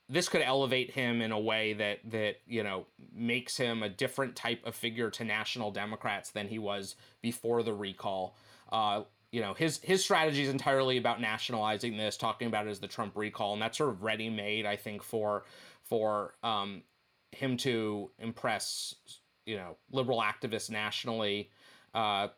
this 0.09 0.29
could 0.29 0.43
elevate 0.43 0.93
him 0.93 1.21
in 1.21 1.33
a 1.33 1.39
way 1.39 1.73
that 1.73 1.99
that 2.11 2.37
you 2.47 2.63
know 2.63 2.87
makes 3.13 3.57
him 3.57 3.83
a 3.83 3.89
different 3.89 4.37
type 4.37 4.65
of 4.65 4.75
figure 4.75 5.11
to 5.11 5.25
national 5.25 5.71
Democrats 5.73 6.31
than 6.31 6.49
he 6.49 6.59
was 6.59 6.95
before 7.23 7.63
the 7.63 7.75
recall. 7.75 8.37
Uh, 8.71 9.03
you 9.33 9.41
know 9.41 9.55
his 9.55 9.81
his 9.83 10.03
strategy 10.03 10.43
is 10.43 10.49
entirely 10.49 10.97
about 10.97 11.21
nationalizing 11.21 11.97
this, 11.97 12.17
talking 12.17 12.47
about 12.47 12.67
it 12.67 12.71
as 12.71 12.79
the 12.79 12.89
Trump 12.89 13.17
recall, 13.17 13.53
and 13.53 13.61
that's 13.61 13.79
sort 13.79 13.91
of 13.91 14.03
ready 14.03 14.31
made, 14.31 14.65
I 14.65 14.77
think, 14.77 15.03
for 15.03 15.45
for 15.83 16.35
um, 16.43 16.83
him 17.33 17.57
to 17.59 18.11
impress 18.19 18.95
you 19.45 19.57
know 19.57 19.77
liberal 19.91 20.23
activists 20.23 20.71
nationally. 20.71 21.51
Uh, 21.95 22.29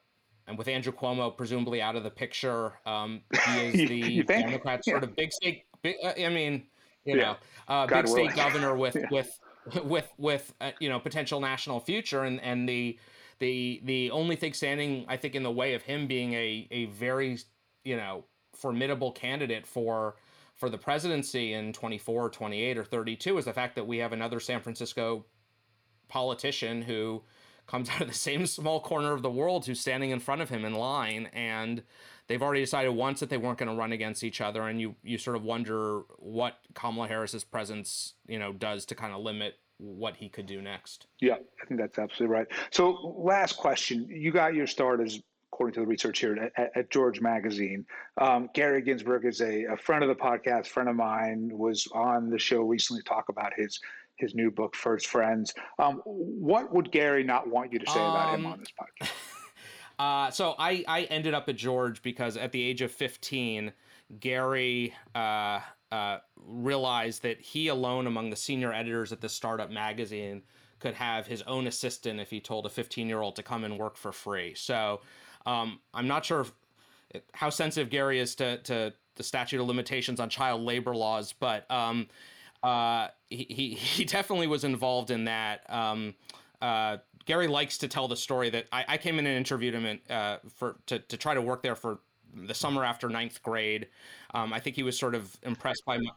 and 0.48 0.56
with 0.56 0.66
Andrew 0.66 0.92
Cuomo 0.92 1.36
presumably 1.36 1.80
out 1.80 1.94
of 1.94 2.02
the 2.02 2.10
picture, 2.10 2.72
um, 2.86 3.20
he 3.46 3.60
is 3.82 3.88
the 3.88 4.22
Democrat 4.22 4.84
sort 4.84 5.04
of 5.04 5.14
big 5.14 5.32
state. 5.32 5.64
Big, 5.82 5.96
uh, 6.02 6.14
I 6.18 6.28
mean, 6.30 6.66
you 7.04 7.16
yeah. 7.16 7.22
know, 7.22 7.36
uh, 7.68 7.86
big 7.86 8.08
state 8.08 8.34
governor 8.34 8.74
with 8.74 8.96
yeah. 8.96 9.06
with 9.10 9.38
with 9.84 10.10
with 10.16 10.54
uh, 10.60 10.72
you 10.80 10.88
know 10.88 10.98
potential 10.98 11.40
national 11.40 11.80
future, 11.80 12.24
and 12.24 12.40
and 12.40 12.68
the 12.68 12.98
the 13.38 13.80
the 13.84 14.10
only 14.10 14.36
thing 14.36 14.54
standing, 14.54 15.04
I 15.08 15.16
think, 15.16 15.34
in 15.34 15.42
the 15.42 15.52
way 15.52 15.74
of 15.74 15.82
him 15.82 16.06
being 16.06 16.32
a 16.32 16.66
a 16.70 16.86
very 16.86 17.38
you 17.84 17.96
know 17.96 18.24
formidable 18.54 19.12
candidate 19.12 19.66
for 19.66 20.16
for 20.56 20.68
the 20.68 20.78
presidency 20.78 21.52
in 21.52 21.72
24 21.72 22.30
28 22.30 22.76
or 22.76 22.84
32 22.84 23.38
is 23.38 23.44
the 23.44 23.52
fact 23.52 23.76
that 23.76 23.86
we 23.86 23.98
have 23.98 24.12
another 24.12 24.40
san 24.40 24.60
francisco 24.60 25.24
politician 26.08 26.82
who 26.82 27.22
comes 27.68 27.88
out 27.90 28.00
of 28.00 28.08
the 28.08 28.14
same 28.14 28.46
small 28.46 28.80
corner 28.80 29.12
of 29.12 29.22
the 29.22 29.30
world 29.30 29.66
who's 29.66 29.78
standing 29.80 30.10
in 30.10 30.18
front 30.18 30.40
of 30.40 30.48
him 30.48 30.64
in 30.64 30.74
line 30.74 31.28
and 31.32 31.82
they've 32.26 32.42
already 32.42 32.60
decided 32.60 32.90
once 32.90 33.20
that 33.20 33.30
they 33.30 33.36
weren't 33.36 33.58
going 33.58 33.70
to 33.70 33.76
run 33.76 33.92
against 33.92 34.24
each 34.24 34.40
other 34.40 34.62
and 34.62 34.80
you 34.80 34.96
you 35.02 35.18
sort 35.18 35.36
of 35.36 35.44
wonder 35.44 36.02
what 36.18 36.58
Kamala 36.74 37.06
Harris's 37.06 37.44
presence 37.44 38.14
you 38.26 38.38
know 38.38 38.52
does 38.52 38.84
to 38.86 38.94
kind 38.94 39.14
of 39.14 39.20
limit 39.20 39.58
what 39.78 40.16
he 40.16 40.28
could 40.28 40.46
do 40.46 40.60
next. 40.60 41.06
Yeah, 41.20 41.34
I 41.34 41.66
think 41.66 41.80
that's 41.80 42.00
absolutely 42.00 42.34
right. 42.34 42.48
So 42.72 43.14
last 43.16 43.56
question, 43.56 44.08
you 44.10 44.32
got 44.32 44.54
your 44.54 44.66
start 44.66 45.00
as 45.00 45.20
according 45.52 45.74
to 45.74 45.80
the 45.80 45.86
research 45.86 46.18
here 46.20 46.50
at, 46.56 46.70
at 46.76 46.90
George 46.90 47.20
Magazine. 47.20 47.84
Um, 48.20 48.50
Gary 48.54 48.82
Ginsberg 48.82 49.24
is 49.24 49.40
a, 49.40 49.64
a, 49.64 49.76
friend 49.76 50.04
of 50.04 50.08
the 50.08 50.14
podcast, 50.14 50.66
friend 50.66 50.88
of 50.88 50.94
mine, 50.94 51.50
was 51.52 51.88
on 51.92 52.28
the 52.30 52.38
show 52.38 52.60
recently 52.62 53.02
to 53.02 53.08
talk 53.08 53.28
about 53.28 53.52
his 53.56 53.80
his 54.18 54.34
new 54.34 54.50
book, 54.50 54.74
First 54.74 55.06
Friends. 55.06 55.54
Um, 55.78 56.00
what 56.04 56.72
would 56.72 56.90
Gary 56.90 57.24
not 57.24 57.48
want 57.48 57.72
you 57.72 57.78
to 57.78 57.86
say 57.86 58.00
about 58.00 58.34
him 58.34 58.46
um, 58.46 58.52
on 58.52 58.60
this 58.60 58.68
podcast? 58.70 59.10
Uh, 59.98 60.30
so 60.30 60.54
I, 60.60 60.84
I 60.86 61.02
ended 61.10 61.34
up 61.34 61.48
at 61.48 61.56
George 61.56 62.02
because 62.02 62.36
at 62.36 62.52
the 62.52 62.62
age 62.62 62.82
of 62.82 62.92
15, 62.92 63.72
Gary 64.20 64.94
uh, 65.14 65.60
uh, 65.90 66.18
realized 66.36 67.22
that 67.22 67.40
he 67.40 67.68
alone 67.68 68.06
among 68.06 68.30
the 68.30 68.36
senior 68.36 68.72
editors 68.72 69.12
at 69.12 69.20
the 69.20 69.28
startup 69.28 69.70
magazine 69.70 70.42
could 70.78 70.94
have 70.94 71.26
his 71.26 71.42
own 71.42 71.66
assistant 71.66 72.20
if 72.20 72.30
he 72.30 72.40
told 72.40 72.64
a 72.64 72.68
15 72.68 73.08
year 73.08 73.20
old 73.20 73.34
to 73.36 73.42
come 73.42 73.64
and 73.64 73.76
work 73.76 73.96
for 73.96 74.12
free. 74.12 74.54
So 74.54 75.00
um, 75.46 75.80
I'm 75.92 76.06
not 76.06 76.24
sure 76.24 76.42
if, 76.42 77.22
how 77.32 77.50
sensitive 77.50 77.90
Gary 77.90 78.20
is 78.20 78.34
to, 78.36 78.58
to 78.58 78.92
the 79.16 79.22
statute 79.22 79.60
of 79.60 79.66
limitations 79.66 80.20
on 80.20 80.28
child 80.28 80.62
labor 80.62 80.94
laws, 80.94 81.34
but 81.38 81.68
um, 81.70 82.06
uh, 82.62 83.08
he, 83.30 83.74
he 83.74 84.04
definitely 84.04 84.46
was 84.46 84.64
involved 84.64 85.10
in 85.10 85.24
that. 85.24 85.68
Um, 85.68 86.14
uh, 86.60 86.98
Gary 87.26 87.46
likes 87.46 87.78
to 87.78 87.88
tell 87.88 88.08
the 88.08 88.16
story 88.16 88.50
that 88.50 88.66
I, 88.72 88.84
I 88.88 88.96
came 88.96 89.18
in 89.18 89.26
and 89.26 89.36
interviewed 89.36 89.74
him 89.74 89.84
in, 89.84 90.00
uh, 90.08 90.38
for 90.56 90.76
to, 90.86 90.98
to 90.98 91.16
try 91.16 91.34
to 91.34 91.42
work 91.42 91.62
there 91.62 91.76
for 91.76 92.00
the 92.34 92.54
summer 92.54 92.84
after 92.84 93.08
ninth 93.08 93.42
grade. 93.42 93.88
Um, 94.34 94.52
I 94.52 94.60
think 94.60 94.76
he 94.76 94.82
was 94.82 94.98
sort 94.98 95.14
of 95.14 95.36
impressed 95.42 95.84
by 95.84 95.98
my. 95.98 96.10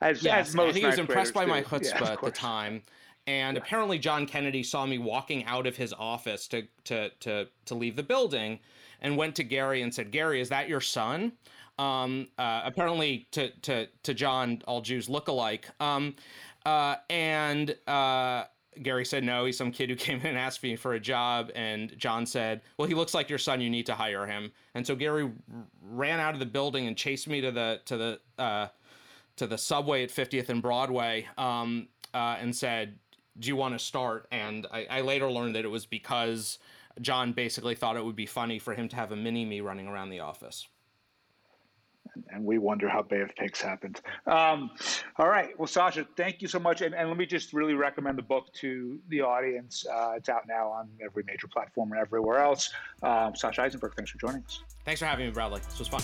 As, 0.00 0.22
yes, 0.22 0.48
as 0.48 0.54
most 0.54 0.76
he 0.76 0.84
was 0.84 0.98
impressed 0.98 1.32
by 1.32 1.46
my 1.46 1.62
chutzpah 1.62 2.00
yeah, 2.00 2.12
at 2.12 2.20
the 2.20 2.30
time. 2.30 2.82
And 3.26 3.56
apparently, 3.56 3.98
John 3.98 4.26
Kennedy 4.26 4.62
saw 4.62 4.84
me 4.84 4.98
walking 4.98 5.44
out 5.46 5.66
of 5.66 5.76
his 5.76 5.94
office 5.94 6.46
to, 6.48 6.62
to, 6.84 7.10
to, 7.20 7.48
to 7.64 7.74
leave 7.74 7.96
the 7.96 8.02
building 8.02 8.58
and 9.00 9.16
went 9.16 9.34
to 9.36 9.44
Gary 9.44 9.82
and 9.82 9.94
said, 9.94 10.10
Gary, 10.10 10.40
is 10.40 10.50
that 10.50 10.68
your 10.68 10.80
son? 10.80 11.32
Um, 11.78 12.28
uh, 12.38 12.62
apparently, 12.64 13.26
to 13.32 13.50
to 13.62 13.88
to 14.04 14.14
John, 14.14 14.62
all 14.66 14.80
Jews 14.80 15.08
look 15.08 15.28
alike. 15.28 15.68
Um, 15.80 16.14
uh, 16.64 16.96
and 17.10 17.76
uh, 17.86 18.44
Gary 18.82 19.04
said 19.04 19.24
no. 19.24 19.44
He's 19.44 19.56
some 19.56 19.72
kid 19.72 19.90
who 19.90 19.96
came 20.06 20.20
in 20.20 20.26
and 20.26 20.38
asked 20.38 20.62
me 20.62 20.76
for 20.76 20.94
a 20.94 21.00
job, 21.00 21.50
and 21.54 21.96
John 21.98 22.26
said, 22.26 22.60
"Well, 22.78 22.86
he 22.86 22.94
looks 22.94 23.14
like 23.14 23.28
your 23.28 23.38
son. 23.38 23.60
You 23.60 23.70
need 23.70 23.86
to 23.86 23.94
hire 23.94 24.26
him." 24.26 24.52
And 24.74 24.86
so 24.86 24.94
Gary 24.94 25.30
ran 25.82 26.20
out 26.20 26.34
of 26.34 26.40
the 26.40 26.46
building 26.46 26.86
and 26.86 26.96
chased 26.96 27.28
me 27.28 27.40
to 27.40 27.50
the 27.50 27.80
to 27.86 27.96
the 27.96 28.20
uh, 28.38 28.68
to 29.36 29.46
the 29.46 29.58
subway 29.58 30.04
at 30.04 30.10
50th 30.10 30.48
and 30.48 30.62
Broadway, 30.62 31.26
um, 31.36 31.88
uh, 32.12 32.36
and 32.40 32.54
said, 32.54 32.96
"Do 33.38 33.48
you 33.48 33.56
want 33.56 33.74
to 33.74 33.78
start?" 33.78 34.26
And 34.30 34.66
I, 34.72 34.86
I 34.90 35.00
later 35.00 35.30
learned 35.30 35.54
that 35.56 35.64
it 35.64 35.70
was 35.70 35.86
because 35.86 36.58
John 37.00 37.32
basically 37.32 37.74
thought 37.74 37.96
it 37.96 38.04
would 38.04 38.16
be 38.16 38.26
funny 38.26 38.58
for 38.58 38.74
him 38.74 38.88
to 38.88 38.96
have 38.96 39.12
a 39.12 39.16
mini 39.16 39.44
me 39.44 39.60
running 39.60 39.86
around 39.86 40.10
the 40.10 40.20
office 40.20 40.66
and 42.30 42.44
we 42.44 42.58
wonder 42.58 42.88
how 42.88 43.02
Bay 43.02 43.20
of 43.20 43.34
Pigs 43.36 43.60
happened. 43.60 44.00
Um, 44.26 44.70
all 45.18 45.28
right. 45.28 45.58
Well, 45.58 45.66
Sasha, 45.66 46.06
thank 46.16 46.42
you 46.42 46.48
so 46.48 46.58
much. 46.58 46.80
And, 46.80 46.94
and, 46.94 47.08
let 47.08 47.16
me 47.16 47.26
just 47.26 47.52
really 47.52 47.74
recommend 47.74 48.18
the 48.18 48.22
book 48.22 48.52
to 48.54 48.98
the 49.08 49.20
audience. 49.20 49.84
Uh, 49.86 50.12
it's 50.16 50.28
out 50.28 50.46
now 50.48 50.68
on 50.68 50.88
every 51.02 51.24
major 51.26 51.48
platform 51.48 51.92
and 51.92 52.00
everywhere 52.00 52.38
else. 52.38 52.70
Um, 53.02 53.34
Sasha 53.34 53.62
Issenberg, 53.62 53.94
thanks 53.94 54.10
for 54.10 54.18
joining 54.18 54.44
us. 54.44 54.62
Thanks 54.84 55.00
for 55.00 55.06
having 55.06 55.26
me, 55.26 55.32
Bradley. 55.32 55.60
This 55.60 55.78
was 55.78 55.88
fun. 55.88 56.02